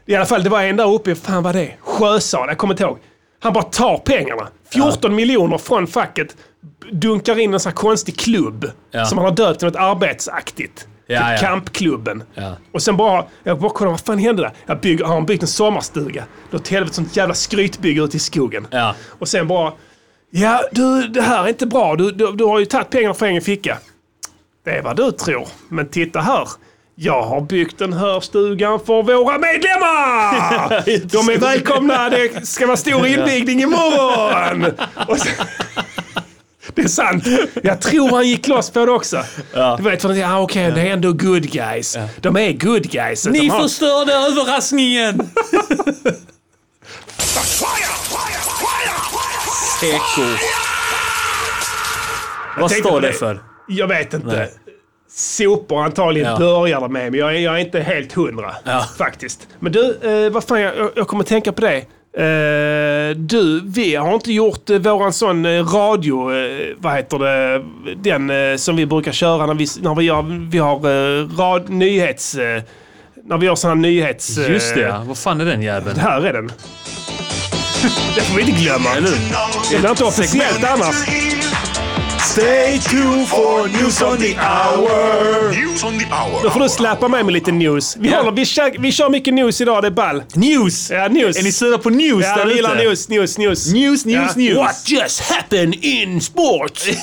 I 0.06 0.14
alla 0.14 0.26
fall, 0.26 0.42
det 0.42 0.50
var 0.50 0.62
en 0.62 0.76
där 0.76 0.92
uppe, 0.94 1.14
fan 1.14 1.42
vad 1.42 1.54
det 1.54 1.60
är, 1.62 1.76
Sjösal, 1.80 2.48
jag 2.48 2.58
kommer 2.58 2.74
inte 2.74 2.82
ihåg. 2.82 2.98
Han 3.40 3.52
bara 3.52 3.64
tar 3.64 3.98
pengarna. 3.98 4.48
14 4.72 5.14
miljoner 5.14 5.58
från 5.58 5.86
facket, 5.86 6.36
dunkar 6.92 7.38
in 7.38 7.54
en 7.54 7.60
sån 7.60 7.70
här 7.70 7.76
konstig 7.76 8.18
klubb 8.18 8.70
Ja. 8.90 9.04
som 9.04 9.18
han 9.18 9.24
har 9.24 9.34
döpt 9.34 9.58
till 9.58 9.68
något 9.68 9.76
arbetsaktigt. 9.76 10.86
Ja, 11.06 11.18
Typ 11.20 11.42
ja. 11.42 11.48
Kampklubben. 11.48 12.22
Ja. 12.34 12.56
Och 12.72 12.82
sen 12.82 12.96
bara, 12.96 13.24
jag 13.42 13.58
bara 13.60 13.70
kollar 13.72 13.90
vad 13.90 14.00
fan 14.00 14.18
hände 14.18 14.42
där? 14.42 14.52
Jag 14.66 14.80
bygger, 14.80 15.04
har 15.04 15.14
han 15.14 15.26
byggt 15.26 15.42
en 15.42 15.48
sommarstuga? 15.48 16.24
Då 16.50 16.58
till 16.58 16.74
helvete 16.74 16.94
sånt 16.96 17.16
jävla 17.16 17.34
skrytbygge 17.34 18.02
ute 18.02 18.16
i 18.16 18.20
skogen. 18.20 18.66
Ja. 18.70 18.94
Och 19.18 19.28
sen 19.28 19.48
bara, 19.48 19.72
ja 20.30 20.60
du 20.72 21.02
det 21.08 21.22
här 21.22 21.44
är 21.44 21.48
inte 21.48 21.66
bra. 21.66 21.96
Du, 21.96 22.10
du, 22.12 22.32
du 22.32 22.44
har 22.44 22.58
ju 22.58 22.64
tagit 22.64 22.90
pengarna 22.90 23.14
från 23.14 23.28
egen 23.28 23.42
ficka. 23.42 23.78
Det 24.64 24.70
är 24.70 24.82
vad 24.82 24.96
du 24.96 25.12
tror. 25.12 25.48
Men 25.68 25.88
titta 25.88 26.20
här. 26.20 26.48
Jag 27.00 27.22
har 27.22 27.40
byggt 27.40 27.78
den 27.78 27.92
här 27.92 28.20
stugan 28.20 28.80
för 28.80 29.02
våra 29.02 29.38
medlemmar! 29.38 30.84
De 31.26 31.28
är 31.34 31.38
välkomna. 31.38 32.08
Det 32.10 32.46
ska 32.46 32.66
vara 32.66 32.76
stor 32.76 33.06
invigning 33.06 33.62
imorgon! 33.62 34.62
Det 36.74 36.82
är 36.82 36.88
sant. 36.88 37.24
Jag 37.62 37.80
tror 37.80 38.08
han 38.10 38.28
gick 38.28 38.48
loss 38.48 38.70
på 38.70 38.86
det 38.86 38.92
också. 38.92 39.24
Du 39.78 39.82
vet, 39.82 40.02
för 40.02 40.10
att, 40.10 40.16
ja, 40.18 40.40
okej, 40.40 40.72
det 40.72 40.80
är 40.80 40.86
ändå 40.92 41.12
good 41.12 41.50
guys. 41.50 41.96
De 42.20 42.36
är 42.36 42.52
good 42.52 42.82
guys. 42.90 43.26
Ni 43.26 43.48
har- 43.48 43.62
förstörde 43.62 44.12
överraskningen! 44.12 45.14
Eko. 49.82 50.22
Vad 52.60 52.70
står 52.70 53.00
det. 53.00 53.12
för? 53.12 53.42
Jag 53.68 53.86
vet 53.88 54.14
inte. 54.14 54.26
Nej. 54.26 54.50
Sopor 55.18 55.82
antagligen 55.84 56.30
Ja. 56.30 56.38
börjar 56.38 56.80
det 56.80 56.88
med, 56.88 57.10
men 57.10 57.20
jag 57.20 57.34
är, 57.36 57.38
jag 57.40 57.54
är 57.54 57.58
inte 57.58 57.80
helt 57.80 58.12
hundra 58.12 58.54
Ja. 58.64 58.84
faktiskt. 58.98 59.48
Men 59.58 59.72
du, 59.72 59.98
eh, 60.26 60.30
vad 60.32 60.44
fan, 60.44 60.60
jag, 60.60 60.90
jag- 60.96 61.08
kommer 61.08 61.24
tänka 61.24 61.52
på 61.52 61.60
det. 61.60 61.76
Eh, 62.22 63.16
du, 63.16 63.60
vi 63.64 63.94
har 63.94 64.14
inte 64.14 64.32
gjort 64.32 64.70
eh, 64.70 64.78
våran 64.78 65.12
sån 65.12 65.46
eh, 65.46 65.64
radio, 65.64 66.34
eh, 66.34 66.66
vad 66.78 66.92
heter 66.96 67.18
det, 67.18 67.64
den 67.96 68.30
eh, 68.30 68.56
som 68.56 68.76
vi 68.76 68.86
brukar 68.86 69.12
köra 69.12 69.46
när 69.46 69.54
vi, 69.54 69.66
när 69.80 69.94
vi, 69.94 70.04
gör, 70.04 70.48
vi 70.50 70.58
har 70.58 70.76
eh, 70.76 71.26
rad, 71.38 71.68
nyhets... 71.68 72.34
Eh, 72.34 72.62
när 73.24 73.38
vi 73.38 73.46
gör 73.46 73.54
såna 73.54 73.74
nyhets... 73.74 74.38
eh, 74.38 74.50
Just 74.52 74.74
det 74.74 74.80
ja. 74.80 75.02
Vad 75.06 75.18
fan 75.18 75.40
är 75.40 75.44
den 75.44 75.62
jäveln? 75.62 75.98
Här 76.00 76.20
är 76.22 76.32
den. 76.32 76.46
Det 78.14 78.20
får 78.20 78.36
vi 78.36 78.42
inte 78.42 78.62
glömma. 78.62 78.90
Eller 78.96 79.10
Det 79.72 79.78
blir 79.80 79.90
inte 79.90 80.04
officiellt 80.04 80.64
annars. 80.64 80.96
Stay 82.18 82.78
tuned 82.78 83.28
for 83.28 83.68
news 83.68 84.02
on 84.02 84.18
the 84.18 84.36
hour. 84.36 85.52
News 85.52 85.84
on 85.84 85.98
the 85.98 86.06
hour. 86.06 86.42
Då 86.42 86.50
får 86.50 86.60
du 86.60 86.68
släppa 86.68 87.08
med 87.08 87.24
med 87.24 87.32
lite 87.34 87.52
news. 87.52 87.96
Vi, 87.96 88.14
håller, 88.14 88.32
vi, 88.32 88.46
kör, 88.46 88.74
vi 88.78 88.92
kör 88.92 89.08
mycket 89.10 89.34
news 89.34 89.60
idag, 89.60 89.82
det 89.82 89.86
är 89.88 89.90
ball. 89.90 90.22
News! 90.34 90.90
Ja, 90.90 91.08
news. 91.08 91.36
Är 91.38 91.42
ni 91.42 91.52
sura 91.52 91.78
på 91.78 91.90
news 91.90 92.24
Ja, 92.24 92.36
där 92.36 92.46
vi 92.46 92.54
gillar 92.54 92.74
ute? 92.76 92.84
news, 92.84 93.08
news, 93.08 93.38
news. 93.38 93.72
News, 93.72 94.04
news, 94.04 94.36
news. 94.36 94.56
What 94.56 94.88
just 94.90 95.20
happened 95.20 95.74
in 95.84 96.20
sports? 96.20 96.84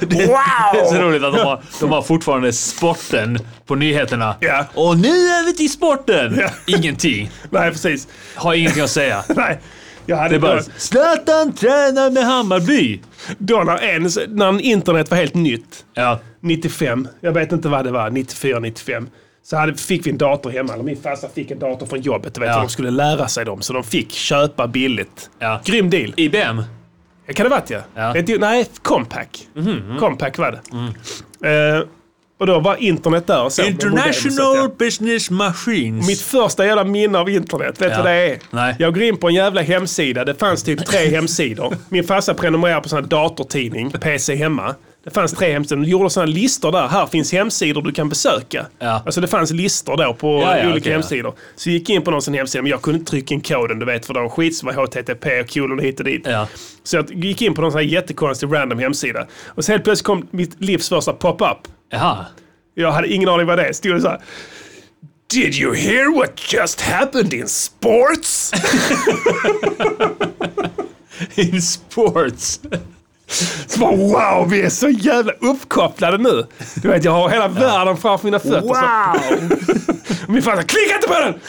Det 0.00 0.22
är 0.22 0.84
så 0.84 0.94
wow! 0.94 1.02
roligt 1.02 1.24
att 1.24 1.34
de 1.34 1.40
har, 1.40 1.62
de 1.80 1.90
har 1.92 2.02
fortfarande 2.02 2.52
sporten 2.52 3.38
på 3.66 3.74
nyheterna. 3.74 4.36
Ja. 4.40 4.66
Och 4.74 4.98
nu 4.98 5.08
är 5.08 5.46
vi 5.46 5.54
till 5.56 5.70
sporten! 5.70 6.38
Ja. 6.40 6.50
Ingenting. 6.76 7.30
Nej, 7.50 7.70
precis. 7.70 8.08
Har 8.34 8.54
ingenting 8.54 8.82
att 8.82 8.90
säga. 8.90 9.24
Nej. 9.28 9.60
Jag 10.06 10.16
hade 10.16 10.28
Det 10.28 10.36
är 10.36 10.40
bara 10.40 10.62
Zlatan 10.62 11.52
tränar 11.52 12.10
med 12.10 12.24
Hammarby. 12.24 13.00
då 13.38 13.62
när, 13.64 13.76
en, 13.78 14.02
när 14.36 14.60
internet 14.60 15.10
var 15.10 15.16
helt 15.18 15.34
nytt, 15.34 15.84
Ja. 15.94 16.18
95, 16.40 17.08
jag 17.20 17.32
vet 17.32 17.52
inte 17.52 17.68
vad 17.68 17.84
det 17.84 17.90
var, 17.90 18.10
94, 18.10 18.58
95. 18.60 19.08
Så 19.42 19.56
hade, 19.56 19.74
fick 19.74 20.06
vi 20.06 20.10
en 20.10 20.18
dator 20.18 20.50
hemma, 20.50 20.72
eller 20.74 20.84
min 20.84 20.96
farsa 21.02 21.28
fick 21.34 21.50
en 21.50 21.58
dator 21.58 21.86
från 21.86 22.00
jobbet. 22.00 22.34
Du 22.34 22.40
vet, 22.40 22.50
Ja. 22.50 22.60
de 22.60 22.68
skulle 22.68 22.90
lära 22.90 23.28
sig 23.28 23.44
dem, 23.44 23.62
så 23.62 23.72
de 23.72 23.84
fick 23.84 24.12
köpa 24.12 24.66
billigt. 24.66 25.30
Ja. 25.38 25.60
Grym 25.64 25.90
deal. 25.90 26.14
IBM. 26.16 26.62
Kan 27.34 27.44
det 27.44 27.50
varit 27.50 27.70
ja? 27.70 27.78
Ja. 27.94 28.04
Mhm, 28.06 28.12
Vet 28.12 28.26
du, 28.26 28.38
nej, 28.38 28.66
Compaq. 28.82 29.28
Compaq 29.98 30.38
var 30.38 30.52
det. 30.52 30.60
Mm. 30.72 31.78
Eh, 31.78 31.84
och 32.40 32.46
då 32.46 32.60
var 32.60 32.76
internet 32.76 33.26
där 33.26 33.42
och 33.44 33.52
med 33.58 33.66
modem 33.66 33.72
International 33.72 34.56
ja. 34.56 34.70
Business 34.78 35.30
Machines. 35.30 36.06
Mitt 36.08 36.20
första 36.20 36.66
jävla 36.66 36.84
minne 36.84 37.18
av 37.18 37.28
internet, 37.30 37.68
vet 37.68 37.78
du 37.78 37.84
Ja. 37.86 37.96
vad 37.96 38.06
det 38.06 38.12
är? 38.30 38.38
Nej. 38.50 38.76
Jag 38.78 38.94
går 38.94 39.02
in 39.02 39.16
på 39.16 39.28
en 39.28 39.34
jävla 39.34 39.62
hemsida. 39.62 40.24
Det 40.24 40.34
fanns 40.34 40.62
typ 40.62 40.86
tre 40.86 40.98
hemsidor. 41.10 41.76
Min 41.88 42.04
farsa 42.04 42.34
prenumererar 42.34 42.80
på 42.80 42.88
sån 42.88 43.02
här 43.02 43.06
datortidning, 43.10 43.90
PC 43.90 44.34
hemma. 44.36 44.74
Det 45.04 45.10
fanns 45.10 45.32
tre 45.32 45.52
hemsidor. 45.52 45.82
De 45.82 45.88
gjorde 45.90 46.10
såna 46.10 46.26
listor 46.26 46.72
där. 46.72 46.88
Här 46.88 47.06
finns 47.06 47.32
hemsidor 47.32 47.82
du 47.82 47.92
kan 47.92 48.08
besöka. 48.08 48.66
Ja. 48.78 49.02
Alltså 49.04 49.20
det 49.20 49.26
fanns 49.28 49.50
listor 49.50 49.96
då 49.96 50.14
på 50.14 50.40
Ja, 50.40 50.58
ja, 50.58 50.70
olika 50.72 50.88
ja. 50.90 50.96
hemsidor. 50.96 51.34
Så 51.56 51.68
jag 51.68 51.74
gick 51.74 51.90
in 51.90 52.02
på 52.02 52.10
någon 52.10 52.22
sån 52.22 52.34
hemsida, 52.34 52.62
men 52.62 52.70
jag 52.70 52.82
kunde 52.82 52.98
inte 52.98 53.10
trycka 53.10 53.34
in 53.34 53.40
koden, 53.40 53.78
du 53.78 53.86
vet, 53.86 54.06
för 54.06 54.14
de 54.14 54.30
skit 54.30 54.56
som 54.56 54.66
var 54.66 54.74
HTTP 54.86 55.40
och 55.40 55.50
kolon 55.50 55.78
hit 55.78 55.98
och 55.98 56.04
dit. 56.04 56.22
Ja. 56.24 56.48
Så 56.84 56.96
jag 56.96 57.10
gick 57.24 57.42
in 57.42 57.54
på 57.54 57.60
någon 57.62 57.72
sån 57.72 57.80
här 57.80 57.86
jättekonstig 57.88 58.52
random 58.52 58.78
hemsida. 58.78 59.26
Och 59.46 59.64
så 59.64 59.72
helt 59.72 59.84
plötsligt 59.84 60.06
kom 60.06 60.26
mitt 60.30 60.60
livs 60.60 60.88
första 60.88 61.12
pop-up. 61.12 61.58
Jaha. 61.90 62.26
Jag 62.74 62.92
hade 62.92 63.08
ingen 63.08 63.28
aning 63.28 63.46
vad 63.46 63.58
det 63.58 63.68
är. 63.68 63.72
Stod 63.72 63.94
det 63.94 64.00
så 64.00 64.08
här. 64.08 64.20
Did 65.30 65.54
you 65.54 65.74
hear 65.74 66.16
what 66.18 66.52
just 66.52 66.80
happened 66.80 67.34
in 67.34 67.48
sports? 67.48 68.52
In 71.34 71.62
sports. 71.62 72.60
Så 73.66 73.80
bara, 73.80 73.96
wow, 73.96 74.50
vi 74.50 74.62
är 74.62 74.70
så 74.70 74.88
jävla 74.88 75.32
uppkopplade 75.32 76.18
nu. 76.18 76.46
Du 76.74 76.88
vet, 76.88 77.04
jag 77.04 77.12
har 77.12 77.30
hela 77.30 77.48
världen 77.48 77.96
framför 77.96 78.24
mina 78.24 78.38
fötter. 78.38 78.60
Wow! 78.60 79.58
Min 80.28 80.42
farsa, 80.42 80.62
klicka 80.62 80.94
inte 80.94 81.08
på 81.08 81.14
den! 81.14 81.40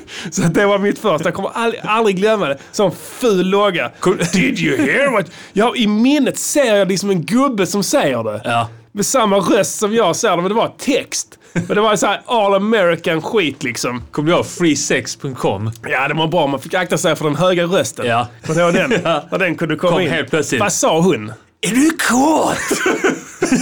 Så 0.30 0.42
det 0.42 0.66
var 0.66 0.78
mitt 0.78 0.98
första. 0.98 1.24
Jag 1.28 1.34
kommer 1.34 1.50
aldrig, 1.54 1.82
aldrig 1.84 2.16
glömma 2.16 2.48
det. 2.48 2.58
Sån 2.72 2.92
ful 2.92 3.46
låga. 3.46 3.90
Did 4.32 4.58
you 4.58 4.76
hear 4.76 5.10
what... 5.10 5.30
Ja, 5.52 5.76
i 5.76 5.86
minnet 5.86 6.38
ser 6.38 6.74
jag 6.76 6.88
liksom 6.88 7.10
en 7.10 7.22
gubbe 7.22 7.66
som 7.66 7.82
säger 7.84 8.22
det. 8.22 8.40
Ja. 8.44 8.68
Med 8.98 9.06
samma 9.06 9.36
röst 9.36 9.78
som 9.78 9.94
jag 9.94 10.16
ser 10.16 10.30
det, 10.30 10.36
men 10.36 10.48
det 10.48 10.54
var 10.54 10.72
text. 10.78 11.38
Men 11.52 11.66
det 11.66 11.80
var 11.80 11.96
så 11.96 12.06
här 12.06 12.22
all 12.26 12.54
American 12.54 13.22
skit 13.22 13.62
liksom. 13.62 14.02
Kommer 14.10 14.30
du 14.30 14.36
ihåg 14.36 14.46
freesex.com? 14.46 15.70
Ja, 15.88 16.08
det 16.08 16.14
var 16.14 16.26
bra. 16.26 16.46
Man 16.46 16.60
fick 16.60 16.74
akta 16.74 16.98
sig 16.98 17.16
för 17.16 17.24
den 17.24 17.36
höga 17.36 17.64
rösten. 17.64 18.06
Ja. 18.06 18.28
För 18.42 18.54
det 18.54 18.62
var 18.64 18.72
den. 18.72 18.92
Ja. 19.04 19.24
När 19.30 19.38
den 19.38 19.54
kunde 19.56 19.76
komma 19.76 19.92
Kom 19.92 20.00
in. 20.00 20.10
helt 20.10 20.30
plötsligt. 20.30 20.60
Vad 20.60 20.72
sa 20.72 21.00
hon? 21.00 21.32
Är 21.60 21.70
du 21.70 21.90
kåt? 21.90 22.58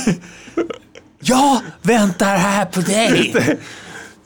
jag 1.20 1.60
väntar 1.82 2.36
här 2.36 2.64
på 2.64 2.80
dig. 2.80 3.34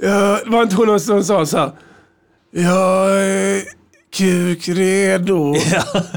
Ja, 0.02 0.38
var 0.46 0.62
inte 0.62 0.76
hon 0.76 1.00
som 1.00 1.24
sa 1.24 1.46
så 1.46 1.58
här? 1.58 1.70
Jag 2.52 3.10
är 3.20 3.62
kukredo. 4.16 5.52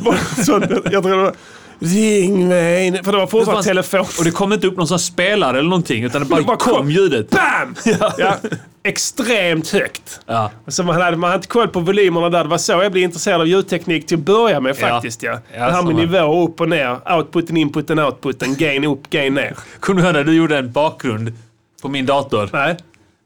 Var- 0.01 0.43
Sånt, 0.43 0.65
jag 0.91 1.03
tror 1.03 1.09
det 1.09 1.23
var, 1.23 1.33
ring 1.83 2.47
mig. 2.47 3.03
För 3.03 3.11
det 3.11 3.17
var 3.17 3.27
fortfarande 3.27 3.53
fanns- 3.63 3.65
telefon. 3.65 4.05
Och 4.19 4.23
det 4.23 4.31
kom 4.31 4.53
inte 4.53 4.67
upp 4.67 4.77
någon 4.77 4.87
sån 4.87 4.99
spelare 4.99 5.59
eller 5.59 5.69
någonting 5.69 6.03
utan 6.03 6.21
det 6.21 6.27
bara, 6.27 6.39
Det 6.39 6.45
bara 6.45 6.57
kom 6.57 6.73
kom. 6.73 6.91
ljudet. 6.91 7.29
Bam! 7.29 7.75
Ja. 8.17 8.37
Extremt 8.85 9.69
högt. 9.69 10.19
Ja. 10.25 10.51
Så 10.67 10.83
man 10.83 11.01
hade, 11.01 11.17
man 11.17 11.29
hade 11.29 11.35
inte 11.39 11.47
koll 11.47 11.67
på 11.67 11.79
volymerna 11.79 12.29
där. 12.29 12.43
Det 12.43 12.49
var 12.49 12.57
så 12.57 12.71
jag 12.71 12.91
blev 12.91 13.03
intresserad 13.03 13.41
av 13.41 13.47
ljudteknik 13.47 14.05
till 14.07 14.17
att 14.17 14.23
börja 14.23 14.59
med 14.59 14.69
Ja. 14.79 14.87
faktiskt. 14.87 15.23
Ja. 15.23 15.39
Ja, 15.53 15.65
det 15.65 15.71
här 15.73 15.81
med 15.83 15.95
nivåer 15.95 16.41
upp 16.43 16.61
och 16.61 16.69
ner. 16.69 17.13
Outputen, 17.17 17.57
inputen, 17.57 17.99
outputen. 17.99 18.55
Gain 18.55 18.83
upp, 18.83 19.09
gain 19.09 19.33
ner. 19.33 19.55
Kommer 19.79 20.01
du 20.01 20.07
ihåg 20.07 20.15
när 20.15 20.23
du 20.23 20.33
gjorde 20.33 20.57
en 20.57 20.71
bakgrund 20.71 21.33
på 21.81 21.87
min 21.89 22.05
dator? 22.05 22.49
Nej. 22.53 22.77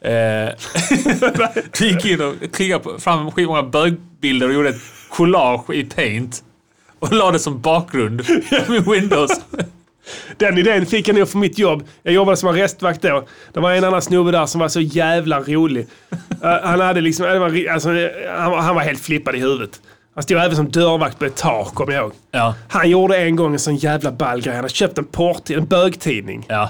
Eh, 0.02 0.50
du 1.80 1.88
gick 1.88 2.06
in 2.06 2.22
och 2.22 2.36
klickade 2.56 3.00
fram 3.00 3.32
skitmånga 3.32 3.64
bögbilder 3.64 4.48
och 4.48 4.54
gjorde 4.54 4.70
ett 4.70 4.82
collage 5.10 5.70
i 5.74 5.84
Paint. 5.84 6.44
Och 7.00 7.14
la 7.14 7.32
det 7.32 7.40
som 7.40 7.62
bakgrund 7.62 8.22
min 8.68 8.84
Windows. 8.92 9.32
Den 10.38 10.58
idén 10.58 10.86
fick 10.86 11.08
jag 11.08 11.16
nog 11.16 11.30
för 11.30 11.38
mitt 11.38 11.58
jobb. 11.58 11.84
Jag 12.04 12.14
jobbade 12.14 12.38
som 12.38 12.50
arrestvakt 12.50 13.02
då. 13.02 13.28
Det 13.54 13.60
var 13.60 13.72
en 13.72 13.84
annan 13.84 14.02
snubbe 14.02 14.32
där 14.32 14.46
som 14.46 14.60
var 14.62 14.68
så 14.68 14.80
jävla 14.82 15.40
rolig. 15.40 15.88
Eh, 16.44 16.50
han 16.64 16.80
hade 16.82 17.02
liksom, 17.02 17.26
var, 17.26 17.70
alltså, 17.72 17.90
han, 18.38 18.52
var- 18.52 18.62
han 18.62 18.76
var 18.76 18.82
helt 18.82 19.00
flippad 19.02 19.36
i 19.36 19.40
huvudet. 19.40 19.82
Han 20.14 20.24
stod 20.24 20.38
även 20.38 20.56
som 20.56 20.72
dörrvakt 20.72 21.20
på 21.20 21.26
ett 21.26 21.36
tak, 21.36 21.74
kommer 21.74 21.94
jag 21.94 22.02
ihåg. 22.02 22.12
Ja. 22.32 22.56
Han 22.70 22.90
gjorde 22.90 23.18
en 23.18 23.36
gång 23.36 23.54
en 23.54 23.60
sån 23.60 23.76
jävla 23.76 24.12
ball 24.12 24.42
grej. 24.42 24.54
Han 24.56 24.64
hade 24.64 24.74
köpt 24.74 24.98
en 24.98 25.06
port, 25.06 25.50
en 25.50 25.66
bögtidning. 25.66 26.46
Ja. 26.50 26.70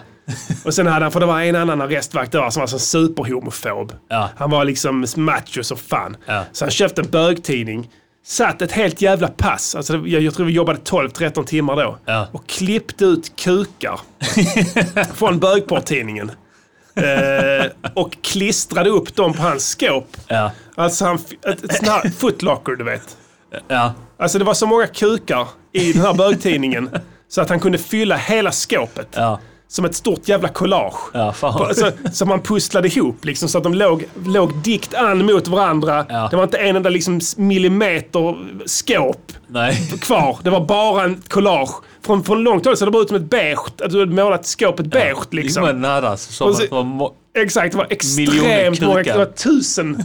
Och 0.65 0.73
sen 0.73 0.87
hade 0.87 1.05
han, 1.05 1.11
för 1.11 1.19
det 1.19 1.25
var 1.25 1.41
en 1.41 1.55
annan 1.55 1.81
arrestvakt 1.81 2.31
där 2.31 2.49
som 2.49 2.59
var 2.59 2.67
så 2.67 2.79
superhomofob. 2.79 3.93
Ja. 4.09 4.29
Han 4.37 4.49
var 4.49 4.65
liksom 4.65 5.05
macho 5.15 5.63
som 5.63 5.77
fan. 5.77 6.17
Ja. 6.25 6.43
Så 6.51 6.65
han 6.65 6.71
köpte 6.71 7.01
en 7.01 7.09
bögtidning. 7.09 7.89
Satt 8.27 8.61
ett 8.61 8.71
helt 8.71 9.01
jävla 9.01 9.27
pass, 9.27 9.75
alltså 9.75 9.93
jag, 9.93 10.21
jag 10.21 10.33
tror 10.33 10.45
vi 10.45 10.51
jobbade 10.53 10.79
12-13 10.79 11.43
timmar 11.45 11.75
då, 11.75 11.97
Ja. 12.05 12.27
och 12.31 12.47
klippte 12.47 13.05
ut 13.05 13.35
kukar 13.35 13.99
från 15.13 15.39
bögporrtidningen. 15.39 16.31
Eh, 16.95 17.65
och 17.93 18.17
klistrade 18.23 18.89
upp 18.89 19.15
dem 19.15 19.33
på 19.33 19.41
hans 19.41 19.69
skåp. 19.69 20.17
Ja. 20.27 20.51
Alltså 20.75 21.05
han, 21.05 21.15
ett, 21.15 21.63
ett 21.63 21.75
sånt 21.75 21.87
här 21.89 22.09
footlocker 22.09 22.71
du 22.71 22.83
vet. 22.83 23.17
Ja. 23.67 23.93
Alltså 24.19 24.39
det 24.39 24.45
var 24.45 24.53
så 24.53 24.65
många 24.65 24.87
kukar 24.87 25.47
i 25.71 25.93
den 25.93 26.01
här 26.01 26.13
bögtidningen 26.13 26.89
så 27.29 27.41
att 27.41 27.49
han 27.49 27.59
kunde 27.59 27.77
fylla 27.77 28.15
hela 28.17 28.51
skåpet. 28.51 29.07
Ja. 29.11 29.39
Som 29.69 29.85
ett 29.85 29.95
stort 29.95 30.27
jävla 30.27 30.47
collage. 30.47 30.95
Ja, 31.13 31.33
Så, 31.75 31.91
som 32.13 32.29
man 32.29 32.41
pusslade 32.41 32.87
ihop 32.87 33.25
liksom, 33.25 33.49
så 33.49 33.57
att 33.57 33.63
de 33.63 33.73
låg, 33.73 34.05
låg 34.25 34.55
dikt 34.55 34.93
an 34.93 35.25
mot 35.25 35.47
varandra. 35.47 36.05
Ja. 36.09 36.27
Det 36.31 36.35
var 36.37 36.43
inte 36.43 36.57
en 36.57 36.75
enda 36.75 36.89
liksom, 36.89 37.19
millimeter 37.37 38.35
skåp 38.65 39.31
Nej. 39.47 39.89
kvar. 40.01 40.37
Det 40.43 40.49
var 40.49 40.61
bara 40.65 41.03
en 41.03 41.21
collage. 41.27 41.69
Från, 42.07 42.23
från 42.23 42.43
långt 42.43 42.65
håll 42.65 42.77
så 42.77 42.85
det 42.85 42.91
bara 42.91 43.01
ut 43.01 43.07
som 43.07 43.17
ett 43.17 43.29
beige. 43.29 43.59
Att 43.81 43.89
du 43.91 43.99
hade 43.99 44.11
målat 44.15 44.45
skåpet 44.45 44.85
beige 44.85 45.27
liksom. 45.31 45.63
Det 45.65 45.73
var 45.73 45.79
nära. 45.79 46.17
Som 46.17 46.49
att 46.49 46.55
så- 46.55 46.61
det 46.61 46.69
var 46.71 47.11
Exakt, 47.37 47.71
det 47.71 47.77
var 47.77 47.87
extremt 47.89 48.81
många. 48.81 49.03
Det 49.03 49.17
var 49.17 49.25
tusen, 49.25 50.03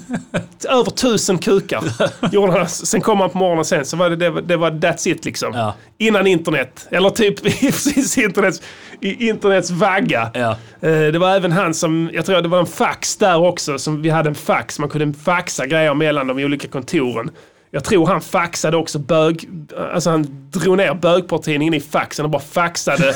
över 0.69 0.91
tusen 0.91 1.39
kukar. 1.39 1.83
Gjorde 2.33 2.53
han. 2.53 2.69
Sen 2.69 3.01
kom 3.01 3.21
han 3.21 3.31
på 3.31 3.39
morgonen 3.39 3.65
sen, 3.65 3.85
så 3.85 3.97
var 3.97 4.11
det, 4.11 4.17
det, 4.17 4.31
var- 4.31 4.41
det 4.43 4.57
var 4.57 4.71
that's 4.71 5.09
it 5.09 5.25
liksom. 5.25 5.53
Ja. 5.55 5.75
Innan 5.99 6.27
internet. 6.27 6.87
Eller 6.91 7.11
typ 7.11 7.43
precis 7.61 8.19
internets, 8.19 8.63
i 9.01 9.29
internets 9.29 9.71
vagga. 9.71 10.31
Ja. 10.35 10.51
Eh, 10.81 10.91
Det 11.13 11.19
var 11.19 11.37
även 11.37 11.53
han 11.53 11.75
som, 11.75 12.11
jag 12.13 12.27
tror 12.27 12.41
det 12.43 12.49
var 12.49 12.59
en 12.61 12.67
fax 12.67 13.17
där 13.17 13.39
också, 13.47 13.79
som 13.79 14.03
vi 14.03 14.11
hade 14.11 14.29
en 14.29 14.35
fax. 14.35 14.79
Man 14.79 14.89
kunde 14.89 15.19
faxa 15.19 15.67
grejer 15.67 15.95
mellan 15.95 16.27
de 16.27 16.39
olika 16.45 16.69
kontoren. 16.69 17.31
Jag 17.75 17.85
tror 17.85 18.07
han 18.07 18.21
faxade 18.21 18.77
också 18.77 18.99
bög, 18.99 19.49
alltså 19.95 20.11
han 20.11 20.27
drog 20.51 20.77
ner 20.77 20.95
bögportidningen 20.95 21.75
i 21.75 21.81
faxen 21.81 22.25
och 22.25 22.31
bara 22.31 22.43
faxade, 22.43 23.15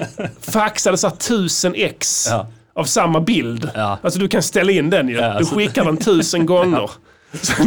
faxade 0.40 0.96
så 0.96 1.08
här 1.08 1.16
tusen 1.16 1.74
ex 1.76 2.26
Ja. 2.30 2.46
av 2.74 2.84
samma 2.84 3.20
bild. 3.20 3.70
Ja. 3.74 3.98
Alltså 4.02 4.18
du 4.20 4.28
kan 4.28 4.42
ställa 4.42 4.72
in 4.72 4.90
den 4.90 5.08
ju. 5.08 5.14
Ja, 5.16 5.38
du 5.38 5.44
skickar 5.44 5.84
den 5.84 5.96
tusen 5.96 6.46
gånger. 6.52 6.90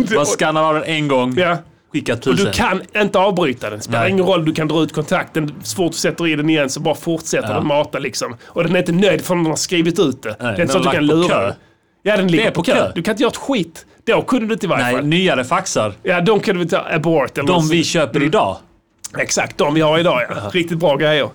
Det- 0.09 0.15
Man 0.15 0.25
skannar 0.25 0.63
av 0.63 0.73
den 0.73 0.83
en 0.83 1.07
gång, 1.07 1.33
ja. 1.37 1.57
skickar 1.93 2.13
Och 2.13 2.21
tusen. 2.21 2.45
du 2.45 2.51
kan 2.51 2.81
inte 2.97 3.19
avbryta 3.19 3.69
den. 3.69 3.81
Spelar 3.81 3.99
Nej. 4.01 4.11
ingen 4.11 4.25
roll, 4.25 4.45
du 4.45 4.53
kan 4.53 4.67
dra 4.67 4.83
ut 4.83 4.93
kontakten. 4.93 5.55
Så 5.63 5.75
fort 5.75 5.91
du 5.91 5.97
sätter 5.97 6.27
i 6.27 6.35
den 6.35 6.49
igen 6.49 6.69
så 6.69 6.79
bara 6.79 6.95
fortsätter 6.95 7.47
Ja. 7.47 7.53
den 7.53 7.67
mata 7.67 7.99
liksom. 7.99 8.35
Och 8.45 8.63
den 8.63 8.75
är 8.75 8.79
inte 8.79 8.91
nöjd 8.91 9.21
förrän 9.25 9.43
den 9.43 9.51
har 9.51 9.57
skrivit 9.57 9.99
ut 9.99 10.23
det. 10.23 10.35
det 10.39 10.45
är 10.45 10.61
inte 10.61 10.73
så 10.73 10.77
att 10.79 10.83
du 10.85 10.91
kan 10.91 11.05
lura 11.05 11.27
kö. 11.27 11.53
Ja, 12.03 12.17
den 12.17 12.27
ligger 12.27 12.45
är 12.45 12.49
på 12.51 12.55
på 12.55 12.63
kö. 12.63 12.73
kö. 12.73 12.91
Du 12.95 13.01
kan 13.03 13.11
inte 13.11 13.23
göra 13.23 13.31
ett 13.31 13.37
skit. 13.37 13.85
Då 14.15 14.21
kunde 14.21 14.45
du 14.47 14.53
inte 14.53 14.65
i 14.65 14.69
varje 14.69 14.83
Nej, 14.83 14.95
fall. 14.95 15.05
nyare 15.05 15.43
faxar. 15.43 15.93
Ja, 16.03 16.21
de 16.21 16.39
kunde 16.39 16.63
vi 16.63 16.69
ta 16.69 16.77
abort. 16.91 17.37
Eller 17.37 17.47
De 17.47 17.53
något 17.53 17.71
vi 17.71 17.83
sånt. 17.83 17.85
köper 17.85 18.23
idag. 18.23 18.57
Exakt, 19.17 19.57
de 19.57 19.73
vi 19.73 19.81
har 19.81 19.99
idag 19.99 20.21
ja. 20.29 20.35
Riktigt 20.53 20.77
bra 20.77 20.95
grejer. 20.95 21.29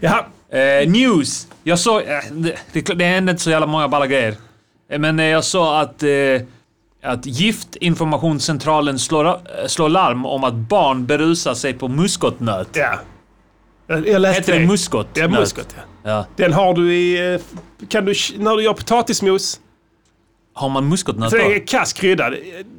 Jaha, 0.00 0.24
Eh, 0.52 0.88
news. 0.88 1.46
Jag 1.62 1.78
såg... 1.78 2.02
Eh, 2.02 2.18
det, 2.32 2.54
det, 2.72 2.80
det 2.94 3.04
hände 3.04 3.30
inte 3.32 3.42
så 3.42 3.50
jävla 3.50 3.66
många 3.66 3.88
balla 3.88 4.06
grejer. 4.06 4.34
Eh, 4.90 4.98
men 4.98 5.20
eh, 5.20 5.26
jag 5.26 5.44
sa 5.44 5.80
att... 5.80 6.02
Eh, 6.02 6.08
att 7.02 7.26
Giftinformationscentralen 7.26 8.98
slår, 8.98 9.26
eh, 9.28 9.34
slår 9.66 9.88
larm 9.88 10.26
om 10.26 10.44
att 10.44 10.54
barn 10.54 11.06
berusar 11.06 11.54
sig 11.54 11.74
på 11.74 11.88
muskotnöt. 11.88 12.68
ja. 12.72 12.90
Jag 13.86 14.08
jag 14.08 14.20
läste 14.22 14.40
Heter 14.42 14.60
det 14.60 14.66
muskot? 14.66 15.06
Ja, 15.14 15.28
muskot 15.28 15.74
ja. 15.76 16.10
Ja. 16.10 16.26
Den 16.36 16.52
har 16.52 16.74
du 16.74 16.94
i... 16.94 17.34
eh, 17.34 17.40
Kan 17.88 18.04
du, 18.04 18.14
när 18.38 18.56
du 18.56 18.62
gör 18.62 18.72
potatismos, 18.74 19.60
Har 20.54 20.68
man 20.68 20.88
muskotnöt 20.88 21.30
så 21.30 21.36
det 21.36 21.54
är 21.56 21.66
kass 21.66 21.92
krydda. 21.92 22.30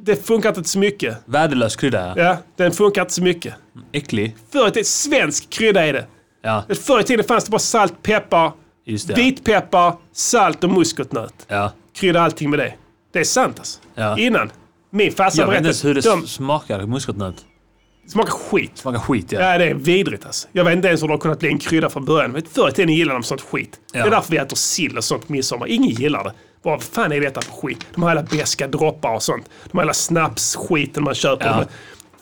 Det- 0.04 0.16
funkar 0.28 0.50
inte 0.58 0.70
så 0.70 0.80
mycket. 0.80 1.18
Värdelös 1.26 1.76
krydda, 1.76 2.08
ja. 2.18 2.24
Ja, 2.24 2.38
den 2.56 2.72
funkar 2.72 3.02
inte 3.02 3.14
så 3.14 3.24
mycket. 3.24 3.54
Äcklig. 3.92 4.36
Förr 4.52 4.68
i 4.68 4.72
tiden, 4.72 4.86
svensk 4.86 5.50
krydda 5.50 5.86
är 5.88 5.94
det. 5.94 6.06
Ja, 6.44 6.64
Förr 6.86 7.00
i 7.00 7.04
tiden 7.04 7.26
fanns 7.26 7.44
det 7.46 7.52
bara 7.52 7.60
salt, 7.60 8.04
peppar, 8.04 8.52
just 8.86 9.08
det. 9.08 9.14
vitpeppar, 9.14 9.96
salt 10.14 10.64
och 10.64 10.70
muskotnöt. 10.70 11.34
Ja. 11.48 11.72
Krydda 11.96 12.22
allting 12.22 12.50
med 12.50 12.60
det. 12.60 12.74
Det 13.14 13.20
är 13.20 13.24
sant 13.24 13.60
alltså. 13.60 13.80
Ja. 13.96 14.18
Innan. 14.18 14.52
Min 14.90 15.12
farsa 15.12 15.42
Jag 15.42 15.48
vet 15.48 15.58
inte 15.58 15.68
ens 15.68 15.86
hur 15.86 15.90
det 15.94 16.02
berättade. 16.02 16.22
De 16.22 16.28
smakar, 16.28 16.86
muskotnöt. 16.86 17.46
smakar 18.08 18.32
skit. 18.32 18.72
Smakar 18.78 19.00
skit, 19.00 19.32
ja. 19.32 19.40
Ja, 19.52 19.58
det 19.58 19.66
är 19.66 19.74
vidrigt 19.74 20.26
alltså. 20.26 20.48
Jag 20.52 20.64
vet 20.66 20.76
inte 20.76 20.88
ens 20.88 21.04
hur 21.04 21.08
det 21.08 21.14
har 21.14 21.20
kunnat 21.20 21.40
bli 21.40 21.50
en 21.50 21.60
krydda 21.60 21.90
från 21.90 22.06
början. 22.06 22.32
Men 22.32 22.42
förr 22.52 22.70
i 22.70 22.72
tiden 22.72 22.96
gillade 22.96 23.20
de 23.20 23.24
sånt 23.24 23.42
skit. 23.42 23.80
Det 23.94 24.00
Ja. 24.00 24.06
är 24.06 24.10
därför 24.10 24.32
vi 24.32 24.38
äter 24.38 24.56
sill 24.56 24.98
och 24.98 25.04
sånt 25.04 25.28
på 25.28 25.34
midsommar. 25.34 25.68
Ingen 25.68 25.90
gillar 25.90 26.24
det. 26.24 26.34
Vad 26.64 26.84
fan 26.84 27.12
är 27.12 27.22
detta 27.22 27.42
för 27.42 27.52
skit? 27.52 27.86
De 27.94 28.04
har 28.04 28.12
alla 28.12 28.24
beska 28.24 28.68
droppar 28.68 29.16
och 29.16 29.24
sånt. 29.24 29.50
De 29.72 29.78
har 29.78 29.82
alla 29.84 29.94
snapsskiten 29.94 31.04
man 31.04 31.16
köper. 31.16 31.46
Ja. 31.46 31.66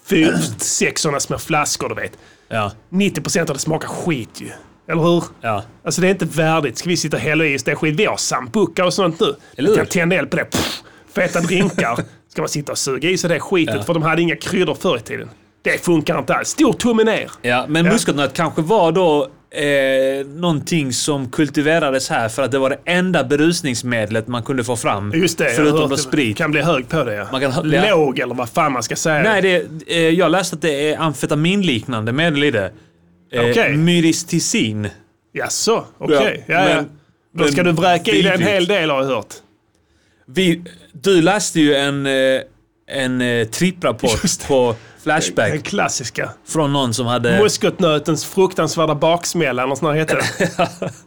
Fyra, 0.06 0.38
sex 0.58 1.02
sådana 1.02 1.20
små 1.20 1.38
flaskor, 1.38 1.90
du 1.90 1.96
vet. 1.96 2.12
Ja. 2.48 2.72
90% 2.90 3.40
av 3.40 3.46
det 3.46 3.60
smakar 3.60 3.88
skit 3.88 4.42
ju. 4.42 4.50
Eller 4.88 5.02
hur? 5.02 5.24
Ja. 5.42 5.64
Alltså 5.86 6.02
det 6.02 6.08
är 6.08 6.12
inte 6.12 6.26
värdigt. 6.26 6.78
Ska 6.78 6.90
vi 6.90 6.98
sitta 6.98 7.18
och 7.18 7.24
hälla 7.24 7.46
i 7.46 7.56
oss 7.58 7.64
det 7.64 7.76
skit? 7.76 7.96
Vi 7.96 8.06
har 8.06 8.18
sambuca 8.18 8.86
och 8.86 8.94
sånt 8.94 9.20
nu. 9.20 9.36
Eller 9.58 9.70
hur? 9.70 9.76
kan 9.76 9.86
tända 9.86 10.16
eld 10.16 10.30
på 10.30 10.38
det. 10.38 10.46
Pff, 10.46 10.82
feta 11.16 11.40
drinkar. 11.42 12.00
Ska 12.30 12.42
man 12.42 12.50
sitta 12.50 12.72
och 12.72 12.78
suga 12.78 13.10
i 13.10 13.18
sig 13.18 13.30
det 13.30 13.40
skitet 13.40 13.76
Ja. 13.76 13.84
för 13.84 13.94
de 13.94 14.04
hade 14.04 14.22
inga 14.22 14.36
kryddor 14.36 14.76
förr 14.76 14.98
i 14.98 15.00
tiden. 15.00 15.30
Det 15.62 15.86
funkar 15.86 16.20
inte 16.20 16.36
alls. 16.36 16.50
Stor 16.50 16.74
tumme 16.74 17.04
ner. 17.04 17.32
Ja, 17.42 17.66
men 17.70 17.86
Ja. 17.86 17.92
muskotnöt 17.92 18.34
kanske 18.34 18.62
var 18.62 18.92
då 18.92 19.30
eh, 19.52 20.26
någonting 20.28 20.94
som 20.94 21.30
kultiverades 21.30 22.10
här 22.10 22.30
för 22.30 22.44
att 22.44 22.52
det 22.52 22.60
var 22.60 22.70
det 22.70 22.80
enda 22.86 23.24
berusningsmedlet 23.24 24.28
man 24.28 24.44
kunde 24.44 24.64
få 24.64 24.76
fram. 24.76 25.12
Just 25.16 25.38
det. 25.38 25.50
Förutom 25.56 25.90
då 25.90 25.98
sprit. 25.98 26.38
kan 26.38 26.52
bli 26.52 26.62
hög 26.62 26.90
på 26.90 27.04
det 27.04 27.14
ja. 27.14 27.28
Man 27.32 27.42
kan 27.42 27.72
ja. 27.72 27.96
Låg 27.96 28.20
eller 28.20 28.36
vad 28.36 28.50
fan 28.50 28.72
man 28.72 28.84
ska 28.84 28.96
säga. 28.96 29.24
Nej, 29.24 29.42
det, 29.42 29.68
eh, 29.88 30.10
jag 30.10 30.32
läste 30.32 30.56
att 30.56 30.62
det 30.62 30.90
är 30.92 30.98
amfetaminliknande 30.98 32.12
medel 32.12 32.44
i 32.44 32.52
det. 32.52 32.72
Eh, 33.32 33.50
Okej. 33.50 33.78
Myristicin. 33.78 34.88
Jaså, 35.34 35.86
okej. 35.98 36.44
Ja, 36.48 36.54
Ja, 36.56 36.70
ja, 36.70 36.76
men- 36.76 36.90
Då 37.34 37.52
ska 37.52 37.64
du 37.64 37.72
vräka 37.72 38.12
i 38.12 38.22
dig 38.22 38.34
en 38.34 38.42
hel 38.42 38.66
del 38.66 38.90
har 38.90 39.02
jag 39.02 39.08
hört. 39.10 39.34
Vi, 40.26 40.62
du 40.92 41.22
läste 41.22 41.60
ju 41.60 41.76
en, 41.76 42.06
eh, 42.06 42.42
en 42.92 43.22
eh, 43.22 43.48
tripprapport 43.48 44.24
Just 44.24 44.50
på 45.04 45.10
Den 45.10 45.22
Flashback 45.22 45.64
klassiska. 45.64 46.30
från 46.48 46.74
någon 46.74 46.94
som 46.94 47.06
hade... 47.06 47.40
Muskotnötens 47.40 48.26
fruktansvärda 48.26 48.96
baksmälla 48.96 49.64
eller 49.64 49.76
sån 49.76 49.96
heter 49.96 50.20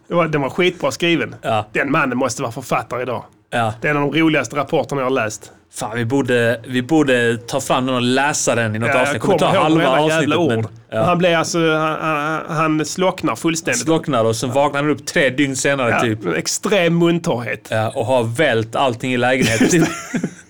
det. 0.23 0.29
den 0.29 0.41
var 0.43 0.51
skitbra 0.51 0.91
skriven. 0.91 1.35
Ja. 1.43 1.67
Den 1.73 1.93
mannen 1.93 2.19
måste 2.19 2.43
vara 2.43 2.53
författare 2.53 3.03
idag. 3.03 3.25
Ja, 3.51 3.75
Det 3.81 3.89
är 3.89 3.91
en 3.91 4.03
av 4.03 4.13
de 4.13 4.21
roligaste 4.21 4.57
rapporterna 4.57 5.01
jag 5.01 5.07
har 5.07 5.11
läst. 5.11 5.53
fan, 5.75 5.97
vi 5.97 6.05
borde, 6.05 6.61
vi 6.67 6.83
borde 6.83 7.37
ta 7.37 7.61
fram 7.61 7.87
den 7.87 7.95
och 7.95 8.03
läsa 8.03 8.55
den 8.55 8.77
i 8.77 8.79
något 8.79 8.89
Ja, 8.95 9.01
avsnitt. 9.01 9.13
jag 9.15 9.23
kommer 9.23 9.39
ta 9.39 9.47
halva 9.47 9.89
avsnittet. 9.89 10.21
jävla 10.21 10.37
Men, 10.49 10.59
ord. 10.59 10.67
ja. 10.91 11.03
Han 11.03 11.19
blir 11.19 11.37
alltså, 11.37 11.59
han, 11.77 12.41
han, 12.49 12.85
slocknar 12.87 13.37
fullständigt. 13.37 13.83
Slocknar 13.83 14.25
och 14.25 14.37
sen 14.37 14.53
vaknar 14.53 14.83
han 14.83 14.91
upp 14.91 15.07
tre 15.07 15.31
dygn 15.31 15.57
senare 15.57 15.91
Ja, 15.91 16.01
typ. 16.01 16.27
extrem 16.37 16.99
muntorrhet. 16.99 17.69
Ja, 17.71 17.93
och 17.95 18.07
har 18.07 18.25
vält 18.25 18.77
allting 18.77 19.13
i 19.15 19.17
lägenheten. 19.17 19.87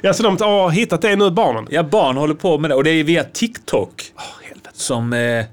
Ja, 0.00 0.14
så 0.14 0.22
de 0.22 0.36
har 0.40 0.70
hittat 0.70 1.02
det 1.02 1.16
nu, 1.16 1.30
barnen. 1.30 1.66
ja, 1.70 1.82
barn 1.82 2.16
håller 2.16 2.34
på 2.34 2.58
med 2.58 2.70
det 2.70 2.74
och 2.74 2.84
det 2.84 2.90
är 2.90 3.04
via 3.04 3.24
TikTok 3.24 4.12
helvete. 4.42 4.70
som 4.72 5.12
eh, 5.12 5.44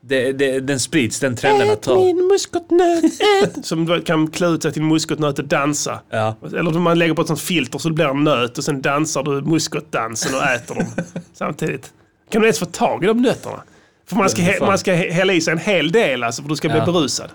det, 0.00 0.32
det, 0.32 0.60
den 0.60 0.80
sprids, 0.80 1.20
den 1.20 1.36
trenden 1.36 1.70
att 1.70 1.82
ta. 1.82 1.94
min 2.04 2.26
muskotnöt, 2.26 3.04
ät. 3.44 3.56
Som 3.66 4.02
kan 4.02 4.30
klä 4.30 4.46
ut 4.46 4.62
sig 4.62 4.72
till 4.72 4.82
en 4.82 4.88
muskotnöt 4.88 5.38
och 5.38 5.44
dansa. 5.44 6.00
Ja. 6.10 6.36
Eller 6.46 6.62
man 6.78 6.98
lägger 6.98 7.14
på 7.14 7.22
ett 7.22 7.28
sånt 7.28 7.40
filter 7.40 7.78
så 7.78 7.88
det 7.88 7.94
blir 7.94 8.06
en 8.06 8.24
nöt 8.24 8.58
och 8.58 8.64
sen 8.64 8.82
dansar 8.82 9.22
du 9.22 9.30
muskotdansen 9.42 10.34
och 10.34 10.42
äter 10.44 10.74
dem 10.74 10.86
samtidigt. 11.34 11.92
Kan 12.30 12.42
du 12.42 12.46
ens 12.48 12.58
få 12.58 12.66
tag 12.66 13.04
i 13.04 13.06
de 13.06 13.22
nötterna? 13.22 13.62
För 14.08 14.16
man 14.16 14.30
ska, 14.30 14.42
man 14.60 14.78
ska 14.78 14.92
hälla 14.94 15.32
i 15.32 15.40
sig 15.40 15.52
en 15.52 15.58
hel 15.58 15.92
del 15.92 16.24
alltså 16.24 16.42
för 16.42 16.48
du 16.48 16.56
ska 16.56 16.68
bli 16.68 16.78
Ja. 16.78 16.84
berusad. 16.86 17.30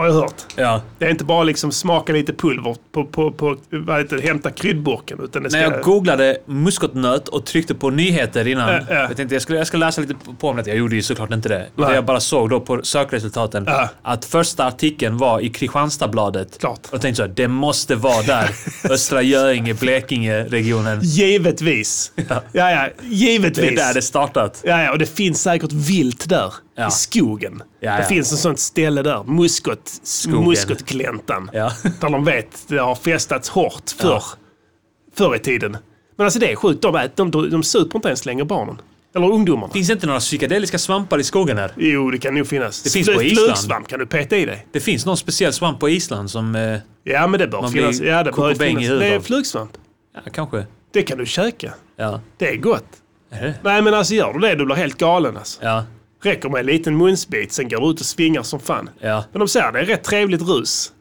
Har 0.00 0.06
jag 0.06 0.14
hört. 0.14 0.34
Ja. 0.56 0.82
Det 0.98 1.04
är 1.04 1.10
inte 1.10 1.24
bara 1.24 1.42
liksom 1.44 1.72
smaka 1.72 2.12
lite 2.12 2.32
pulver 2.32 2.76
på, 2.92 3.04
på, 3.04 3.32
på 3.32 3.56
vad 3.70 3.98
heter 3.98 4.18
hämta 4.22 4.50
kryddburken. 4.50 5.18
Utan 5.24 5.42
det 5.42 5.50
ska, 5.50 5.58
När 5.60 5.70
jag 5.70 5.82
googlade 5.82 6.38
muskotnöt 6.46 7.28
och 7.28 7.46
tryckte 7.46 7.74
på 7.74 7.90
nyheter 7.90 8.48
innan. 8.48 8.68
Ja, 8.74 8.80
ja. 8.88 8.94
Jag 8.94 9.16
tänkte 9.16 9.34
jag 9.34 9.42
skulle, 9.42 9.58
jag 9.58 9.66
skulle 9.66 9.86
läsa 9.86 10.00
lite 10.00 10.14
på- 10.14 10.32
på 10.34 10.48
om 10.48 10.56
det. 10.56 10.66
Jag 10.66 10.76
gjorde 10.76 10.94
ju 10.96 11.02
såklart 11.02 11.30
inte 11.32 11.48
det. 11.48 11.66
Nej. 11.76 11.94
Jag 11.94 12.04
bara 12.04 12.20
såg 12.20 12.50
då 12.50 12.60
på 12.60 12.80
sökresultaten 12.82 13.64
Ja. 13.66 13.88
att 14.02 14.24
första 14.24 14.64
artikeln 14.66 15.18
var 15.18 15.40
i 15.40 15.48
Kristianstadsbladet. 15.48 16.58
Klart. 16.60 16.78
Och 16.86 16.94
jag 16.94 17.00
tänkte 17.00 17.16
så 17.16 17.22
här, 17.28 17.32
det 17.36 17.48
måste 17.48 17.94
vara 17.96 18.22
där. 18.22 18.50
Östra 18.90 19.22
Göinge, 19.22 19.74
Blekinge-regionen. 19.74 21.00
Givetvis. 21.02 22.12
Ja, 22.28 22.42
ja, 22.52 22.88
givetvis. 23.02 23.56
Det 23.66 23.72
är 23.72 23.76
där 23.76 23.94
det 23.94 24.02
startat. 24.02 24.60
Ja, 24.64 24.82
ja, 24.82 24.92
och 24.92 24.98
det 24.98 25.06
finns 25.16 25.42
säkert 25.42 25.72
vilt 25.72 26.28
där. 26.28 26.52
Ja. 26.74 26.88
I 26.88 26.90
skogen. 26.90 27.62
Ja, 27.80 27.96
Det 27.96 28.04
finns 28.04 28.32
en 28.32 28.38
sånt 28.38 28.58
ställe 28.58 29.02
där. 29.02 29.24
Muskot, 29.24 29.90
muskotgläntan. 30.28 31.50
Där 32.00 32.10
de 32.10 32.24
vet 32.24 32.64
det 32.68 32.78
har 32.78 32.94
festats 32.94 33.48
hårt 33.48 33.90
förr. 33.98 34.22
Förr 35.14 35.36
i 35.36 35.38
tiden. 35.38 35.76
Men 36.16 36.24
alltså 36.24 36.38
det 36.40 36.52
är 36.52 36.56
sjukt. 36.56 36.82
De, 36.82 37.08
de, 37.14 37.30
de, 37.30 37.50
de 37.50 37.62
super 37.62 37.98
inte 37.98 38.08
ens 38.08 38.26
längre 38.26 38.44
barnen. 38.44 38.80
Eller 39.14 39.26
ungdomarna. 39.32 39.72
Finns 39.72 39.86
det 39.86 39.92
inte 39.92 40.06
några 40.06 40.20
psykedeliska 40.20 40.78
svampar 40.78 41.18
i 41.18 41.24
skogen 41.24 41.58
här? 41.58 41.72
Jo, 41.76 42.10
det 42.10 42.18
kan 42.18 42.34
nog 42.34 42.46
finnas. 42.46 42.82
Det 42.82 42.90
finns 42.90 43.06
på 43.06 43.22
Island. 43.22 43.46
Flugsvamp 43.46 43.88
kan 43.88 43.98
du 43.98 44.06
peta 44.06 44.36
i 44.36 44.44
dig. 44.44 44.66
Det 44.72 44.80
finns 44.80 45.06
någon 45.06 45.16
speciell 45.16 45.52
svamp 45.52 45.80
på 45.80 45.88
Island 45.88 46.30
som... 46.30 46.54
Eh, 46.54 46.78
Ja, 47.04 47.26
men 47.26 47.40
det 47.40 47.46
bör 47.46 47.68
finnas. 47.68 48.00
Ja, 48.00 48.22
det 48.22 48.32
bör 48.32 48.54
finnas. 48.54 48.84
Det 48.88 49.06
är 49.06 49.20
flugsvamp. 49.20 49.70
ja, 50.14 50.20
kanske. 50.32 50.66
Det 50.92 51.02
kan 51.02 51.18
du 51.18 51.26
käka. 51.26 51.72
Ja. 51.96 52.20
Det 52.38 52.48
är 52.48 52.56
gott. 52.56 52.84
Är 53.30 53.42
det? 53.46 53.54
Nej 53.62 53.82
men 53.82 53.94
alltså 53.94 54.14
gör 54.14 54.32
du 54.32 54.38
det, 54.38 54.54
du 54.54 54.64
blir 54.66 54.76
helt 54.76 54.98
galen 54.98 55.36
alltså. 55.36 55.64
Ja. 55.64 55.84
Räcker 56.22 56.48
med 56.48 56.60
en 56.60 56.66
liten 56.66 56.96
munsbit, 56.96 57.52
sen 57.52 57.68
går 57.68 57.80
du 57.80 57.90
ut 57.90 58.00
och 58.00 58.06
svingar 58.06 58.42
som 58.42 58.60
fan. 58.60 58.90
Ja. 58.98 59.24
Men 59.32 59.38
de 59.40 59.48
säger 59.48 59.72
det 59.72 59.80
är 59.80 59.84
rätt 59.84 60.04
trevligt 60.04 60.42
rus. 60.42 60.92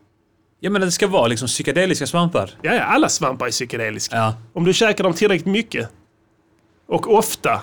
Ja 0.60 0.70
men 0.70 0.82
det 0.82 0.92
ska 0.92 1.08
vara 1.08 1.28
liksom 1.28 1.48
psykedeliska 1.48 2.08
svampar. 2.08 2.52
Ja, 2.62 2.74
ja, 2.74 2.84
alla 2.84 3.10
svampar 3.10 3.48
är 3.48 3.52
psykedeliska. 3.52 4.16
Ja. 4.16 4.34
Om 4.54 4.64
du 4.64 4.74
käkar 4.74 5.04
dem 5.04 5.14
tillräckligt 5.14 5.46
mycket 5.46 5.90
och 6.88 7.18
ofta. 7.18 7.62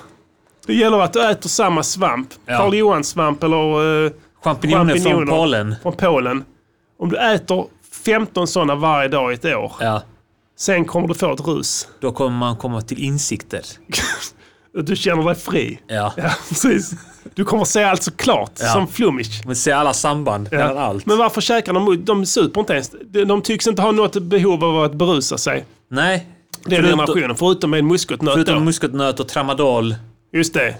Det 0.66 0.74
gäller 0.74 0.98
att 1.00 1.12
du 1.12 1.30
äter 1.30 1.48
samma 1.48 1.82
svamp. 1.82 2.28
Ja. 2.46 2.58
Karl 2.58 2.74
Johans 2.74 3.08
svamp 3.08 3.42
eller 3.42 4.04
eh, 4.06 4.12
Champinjoner 4.42 4.94
från 4.98 5.26
Polen. 5.26 5.74
från 5.82 5.92
Polen. 5.92 6.44
Om 6.98 7.08
du 7.08 7.16
äter 7.16 7.66
15 8.04 8.46
sådana 8.46 8.74
varje 8.74 9.08
dag 9.08 9.32
i 9.32 9.34
ett 9.34 9.44
år. 9.44 9.72
Ja. 9.80 10.02
Sen 10.58 10.84
kommer 10.84 11.08
du 11.08 11.14
få 11.14 11.32
ett 11.32 11.46
rus. 11.46 11.88
Då 12.00 12.12
kommer 12.12 12.38
man 12.38 12.56
komma 12.56 12.80
till 12.82 12.98
insikter. 12.98 13.62
Du 14.82 14.96
känner 14.96 15.22
dig 15.24 15.34
fri. 15.34 15.78
Ja. 15.86 16.12
Ja, 16.16 16.30
precis. 16.48 16.90
Du 17.34 17.44
kommer 17.44 17.64
se 17.64 17.82
allt 17.84 18.02
så 18.02 18.10
klart, 18.10 18.52
Ja. 18.60 18.66
som 18.72 18.88
Flummish. 18.88 19.46
Man 19.46 19.56
ser 19.56 19.74
alla 19.74 19.92
samband 19.94 20.48
mellan 20.52 20.78
allt. 20.78 21.06
Men 21.06 21.18
varför 21.18 21.40
käkar 21.40 21.72
de? 21.72 22.04
De 22.04 22.26
super 22.26 22.60
inte 22.60 22.72
ens. 22.72 22.90
De, 23.10 23.24
de 23.24 23.42
tycks 23.42 23.66
inte 23.66 23.82
ha 23.82 23.92
något 23.92 24.22
behov 24.22 24.64
av 24.64 24.82
att 24.84 24.94
berusa 24.94 25.38
sig. 25.38 25.64
Nej. 25.90 26.26
Den 26.64 26.70
Förutom- 26.82 26.98
generationen, 26.98 27.36
förutom 27.36 27.70
med 27.70 27.78
en 27.78 27.86
muskotnöt 27.86 28.34
Förutom 28.34 28.54
då. 28.54 28.60
muskotnöt 28.60 29.20
och 29.20 29.28
tramadol. 29.28 29.94
Just 30.32 30.54
det. 30.54 30.74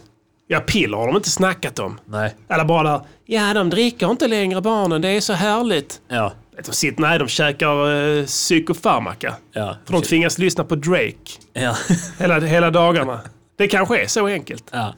Ja, 0.49 0.61
piller 0.61 0.97
har 0.97 1.07
de 1.07 1.17
inte 1.17 1.31
snackat 1.31 1.79
om. 1.79 1.99
Nej. 2.05 2.35
Eller 2.49 2.65
bara 2.65 2.83
där, 2.91 3.01
ja 3.27 3.55
de 3.55 3.71
dricker 3.71 4.11
inte 4.11 4.29
längre 4.29 4.61
barnen, 4.61 5.03
det 5.03 5.09
är 5.09 5.21
så 5.21 5.33
härligt. 5.33 6.01
Ja. 6.09 6.33
De 6.67 6.73
sitter, 6.73 7.03
nej, 7.03 7.19
de 7.19 7.29
käkar 7.29 7.93
eh, 8.19 8.25
psykofarmaka. 8.25 9.35
Ja. 9.53 9.77
För 9.87 9.93
de 9.93 10.03
tvingas 10.03 10.39
lyssna 10.39 10.65
på 10.65 10.75
Drake 10.75 11.17
Ja. 11.53 11.77
hela, 12.19 12.41
hela 12.41 12.71
dagarna. 12.71 13.21
Det 13.57 13.69
kanske 13.69 14.03
är 14.03 14.07
så 14.07 14.27
enkelt. 14.27 14.65
ja. 14.73 14.95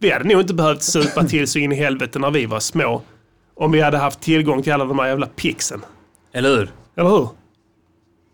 Vi 0.00 0.10
hade 0.10 0.24
nog 0.24 0.40
inte 0.40 0.54
behövt 0.54 0.82
supa 0.82 1.24
till 1.24 1.46
så 1.48 1.58
in 1.58 1.72
i 1.72 1.74
helvete 1.74 2.18
när 2.18 2.30
vi 2.30 2.46
var 2.46 2.60
små. 2.60 3.02
Om 3.54 3.72
vi 3.72 3.80
hade 3.80 3.98
haft 3.98 4.20
tillgång 4.20 4.62
till 4.62 4.72
alla 4.72 4.84
de 4.84 4.98
här 4.98 5.06
jävla 5.06 5.26
pixen. 5.26 5.84
Eller 6.32 6.48
hur? 6.56 6.70
Eller 6.96 7.10
hur? 7.10 7.28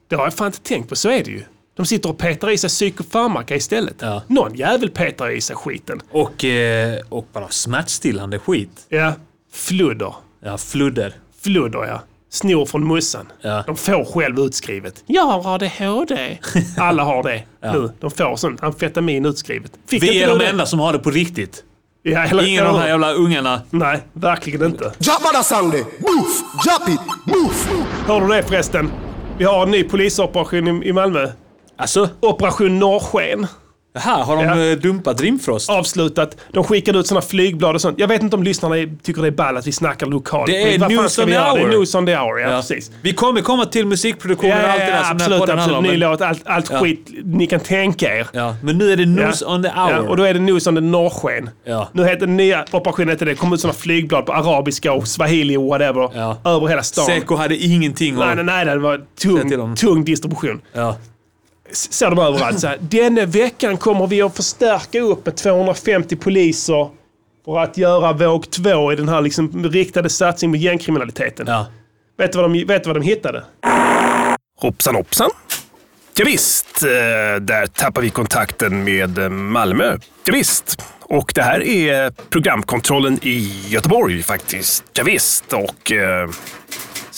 Det 0.08 0.16
har 0.16 0.24
jag 0.24 0.34
fan 0.34 0.46
inte 0.46 0.60
tänkt 0.60 0.88
på, 0.88 0.96
så 0.96 1.08
är 1.10 1.24
det 1.24 1.30
ju. 1.30 1.42
De 1.76 1.86
sitter 1.86 2.08
och 2.10 2.18
petar 2.18 2.50
i 2.50 2.58
sig 2.58 2.70
psykofarmaka 2.70 3.56
istället. 3.56 3.96
Ja. 4.00 4.22
Någon 4.26 4.54
jävel 4.54 4.90
petar 4.90 5.30
i 5.30 5.40
sig 5.40 5.56
skiten. 5.56 6.00
Och, 6.10 6.44
eh, 6.44 6.98
och 7.08 7.26
bara 7.32 7.48
smärtstillande 7.48 8.38
skit. 8.38 8.86
Ja. 8.88 9.12
Fludder. 9.52 10.14
Ja, 10.40 10.58
fludder. 10.58 11.14
Fludder 11.40 11.84
ja. 11.86 12.02
Snor 12.30 12.66
från 12.66 12.88
mussan. 12.88 13.26
Ja. 13.40 13.62
De 13.66 13.76
får 13.76 14.04
själv 14.04 14.38
utskrivet. 14.38 15.04
Jag 15.06 15.22
har 15.22 15.54
ADHD. 15.54 16.38
Alla 16.78 17.04
har 17.04 17.22
det 17.22 17.42
nu. 17.62 17.90
De 18.00 18.10
får 18.10 18.36
sånt 18.36 18.62
amfetamin 18.62 19.26
utskrivet. 19.26 19.72
Fick 19.86 20.02
Vi 20.02 20.22
är 20.22 20.38
de 20.38 20.44
enda 20.44 20.66
som 20.66 20.78
har 20.80 20.92
det 20.92 20.98
på 20.98 21.10
riktigt. 21.10 21.64
Ja, 22.02 22.24
eller, 22.24 22.46
Ingen 22.46 22.66
av 22.66 22.72
de 22.72 22.80
här 22.80 22.88
jävla 22.88 23.12
ungarna. 23.12 23.60
Nej, 23.70 23.98
verkligen 24.12 24.64
inte. 24.64 24.92
Hör 28.06 28.20
du 28.20 28.28
det 28.28 28.42
förresten? 28.42 28.90
Vi 29.38 29.44
har 29.44 29.62
en 29.62 29.70
ny 29.70 29.84
polisoperation 29.84 30.82
i, 30.82 30.88
i 30.88 30.92
Malmö. 30.92 31.28
Alltså, 31.76 32.08
Operation 32.20 32.78
Norrsken. 32.78 33.46
Här 33.94 34.22
har 34.24 34.36
de 34.36 34.44
Ja. 34.44 34.64
eh, 34.72 34.78
dumpat 34.78 35.20
Rimfrost. 35.20 35.70
Avslutat. 35.70 36.36
De 36.52 36.64
skickade 36.64 36.98
ut 36.98 37.06
sådana 37.06 37.22
flygblad 37.22 37.74
och 37.74 37.80
sånt. 37.80 37.98
Jag 37.98 38.08
vet 38.08 38.22
inte 38.22 38.36
om 38.36 38.42
lyssnarna 38.42 38.74
tycker 39.02 39.22
det 39.22 39.28
är 39.28 39.32
ball 39.32 39.56
att 39.56 39.66
vi 39.66 39.72
snackar 39.72 40.06
lokalt. 40.06 40.46
Det 40.46 40.74
är 40.74 40.78
news 40.88 41.18
on 41.18 41.26
the 41.26 41.32
göra? 41.32 41.54
Det 41.54 41.60
är 41.60 41.64
hour. 41.64 41.68
news 41.70 41.94
on 41.94 42.06
the 42.06 42.16
hour, 42.16 42.38
ja, 42.40 42.50
Ja. 42.50 42.56
precis. 42.56 42.90
Vi 43.02 43.12
kommer 43.12 43.40
komma 43.40 43.64
till 43.64 43.86
musikproduktionen 43.86 44.56
Ja, 44.58 44.64
och 44.64 44.70
allt 44.70 44.78
det 44.80 44.86
där 44.86 45.02
som 45.02 45.02
den 45.02 45.06
här 45.06 45.12
absolut, 45.14 45.38
podden 45.40 45.58
absolut. 45.58 45.82
Ny 45.92 45.96
låt, 45.96 46.20
allt, 46.20 46.40
allt 46.44 46.68
skit 46.68 47.08
ni 47.24 47.46
kan 47.46 47.60
tänka 47.60 48.16
er. 48.18 48.26
ja, 48.32 48.56
men 48.62 48.78
nu 48.78 48.92
är 48.92 48.96
det 48.96 49.06
news 49.06 49.42
on 49.42 49.62
the 49.62 49.68
hour. 49.68 49.90
Ja, 49.90 49.98
och 50.00 50.16
då 50.16 50.22
är 50.22 50.34
det 50.34 50.40
news 50.40 50.66
on 50.66 50.74
the 50.74 50.80
norrsken. 50.80 51.50
Ja. 51.64 51.88
Nu 51.92 52.04
heter 52.04 52.26
den 52.26 52.36
nya 52.36 52.64
operationen 52.70 53.08
heter 53.08 53.26
det. 53.26 53.34
Kom 53.34 53.52
ut 53.52 53.60
sådana 53.60 53.74
flygblad 53.74 54.26
på 54.26 54.32
arabiska 54.32 54.92
och 54.92 55.08
swahili 55.08 55.56
och 55.56 55.64
whatever. 55.64 56.10
Över 56.48 56.66
hela 56.66 56.82
stan. 56.82 57.04
Seko 57.06 57.34
hade 57.36 57.56
ingenting 57.56 58.14
Nej, 58.16 58.34
nej, 58.36 58.44
nej. 58.44 58.64
Det 58.64 58.78
var 58.78 59.00
tung, 59.22 59.76
tung 59.76 60.04
distribution. 60.04 60.60
Ser 61.72 62.10
de 62.10 62.18
överallt. 62.18 62.60
Så 62.60 62.66
här, 62.66 62.78
Denna 62.80 63.24
veckan 63.26 63.76
kommer 63.76 64.06
vi 64.06 64.22
att 64.22 64.36
förstärka 64.36 65.00
upp 65.00 65.26
med 65.26 65.36
250 65.36 66.16
poliser 66.16 66.88
för 67.44 67.58
att 67.58 67.76
göra 67.76 68.12
våg 68.12 68.50
två 68.50 68.92
i 68.92 68.96
den 68.96 69.08
här 69.08 69.20
liksom 69.20 69.68
riktade 69.70 70.10
satsningen 70.10 70.52
på 70.52 70.56
gängkriminaliteten. 70.56 71.46
ja. 71.48 71.66
Vet, 72.18 72.32
du 72.32 72.38
vad 72.38 72.50
de, 72.50 72.64
vet 72.64 72.84
du 72.84 72.88
vad 72.88 72.96
de 72.96 73.02
hittade? 73.02 73.44
Hoppsan 74.60 74.94
hoppsan. 74.94 75.30
Ja, 76.16 76.24
visst, 76.24 76.82
eh, 76.82 77.40
där 77.40 77.66
tappar 77.66 78.02
vi 78.02 78.10
kontakten 78.10 78.84
med 78.84 79.18
eh, 79.18 79.28
Malmö. 79.28 79.96
Ja, 80.24 80.32
visst. 80.32 80.82
Och 81.00 81.32
det 81.34 81.42
här 81.42 81.62
är 81.66 82.10
programkontrollen 82.10 83.18
i 83.22 83.64
Göteborg 83.68 84.22
faktiskt. 84.22 84.84
Ja, 84.92 85.04
visst. 85.04 85.52
och 85.52 85.92
eh, 85.92 86.28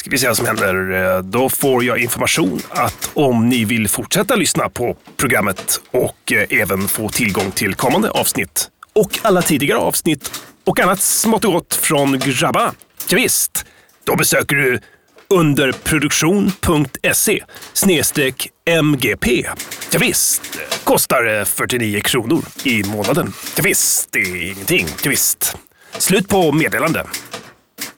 ska 0.01 0.11
vi 0.11 0.19
se 0.19 0.27
vad 0.27 0.37
som 0.37 0.47
händer. 0.47 0.93
Eh, 0.93 1.19
då 1.23 1.49
får 1.49 1.85
jag 1.85 1.99
information 1.99 2.61
att 2.71 3.11
om 3.15 3.49
ni 3.49 3.65
vill 3.65 3.89
fortsätta 3.89 4.37
lyssna 4.37 4.69
på 4.69 4.97
programmet 5.17 5.81
och 5.91 6.33
eh, 6.33 6.61
även 6.61 6.89
få 6.89 7.09
tillgång 7.09 7.51
till 7.51 7.75
kommande 7.75 8.11
avsnitt 8.11 8.69
och 8.93 9.19
alla 9.23 9.43
tidigare 9.43 9.79
avsnitt 9.79 10.43
och 10.65 10.81
annat 10.81 11.01
smått 11.01 11.45
och 11.45 11.53
gott 11.53 11.75
från 11.75 12.19
grabbarna. 12.19 12.73
Ja, 13.09 13.17
visst. 13.17 13.65
Då 14.05 14.17
besöker 14.17 14.57
du 14.57 14.81
underproduktion.se 15.29 17.45
snedstreck 17.73 18.49
MGP. 18.65 19.47
Ja, 19.93 19.99
visst, 20.01 20.43
kostar 20.85 21.39
eh, 21.39 21.45
49 21.45 22.01
kronor 22.01 22.45
i 22.65 22.83
månaden. 22.83 23.33
Ja, 23.57 23.63
visst, 23.65 24.09
det 24.13 24.19
är 24.19 24.53
ingenting. 24.53 24.87
Ja, 25.05 25.11
visst. 25.11 25.57
Slut 25.99 26.29
på 26.29 26.53
meddelande. 26.53 27.07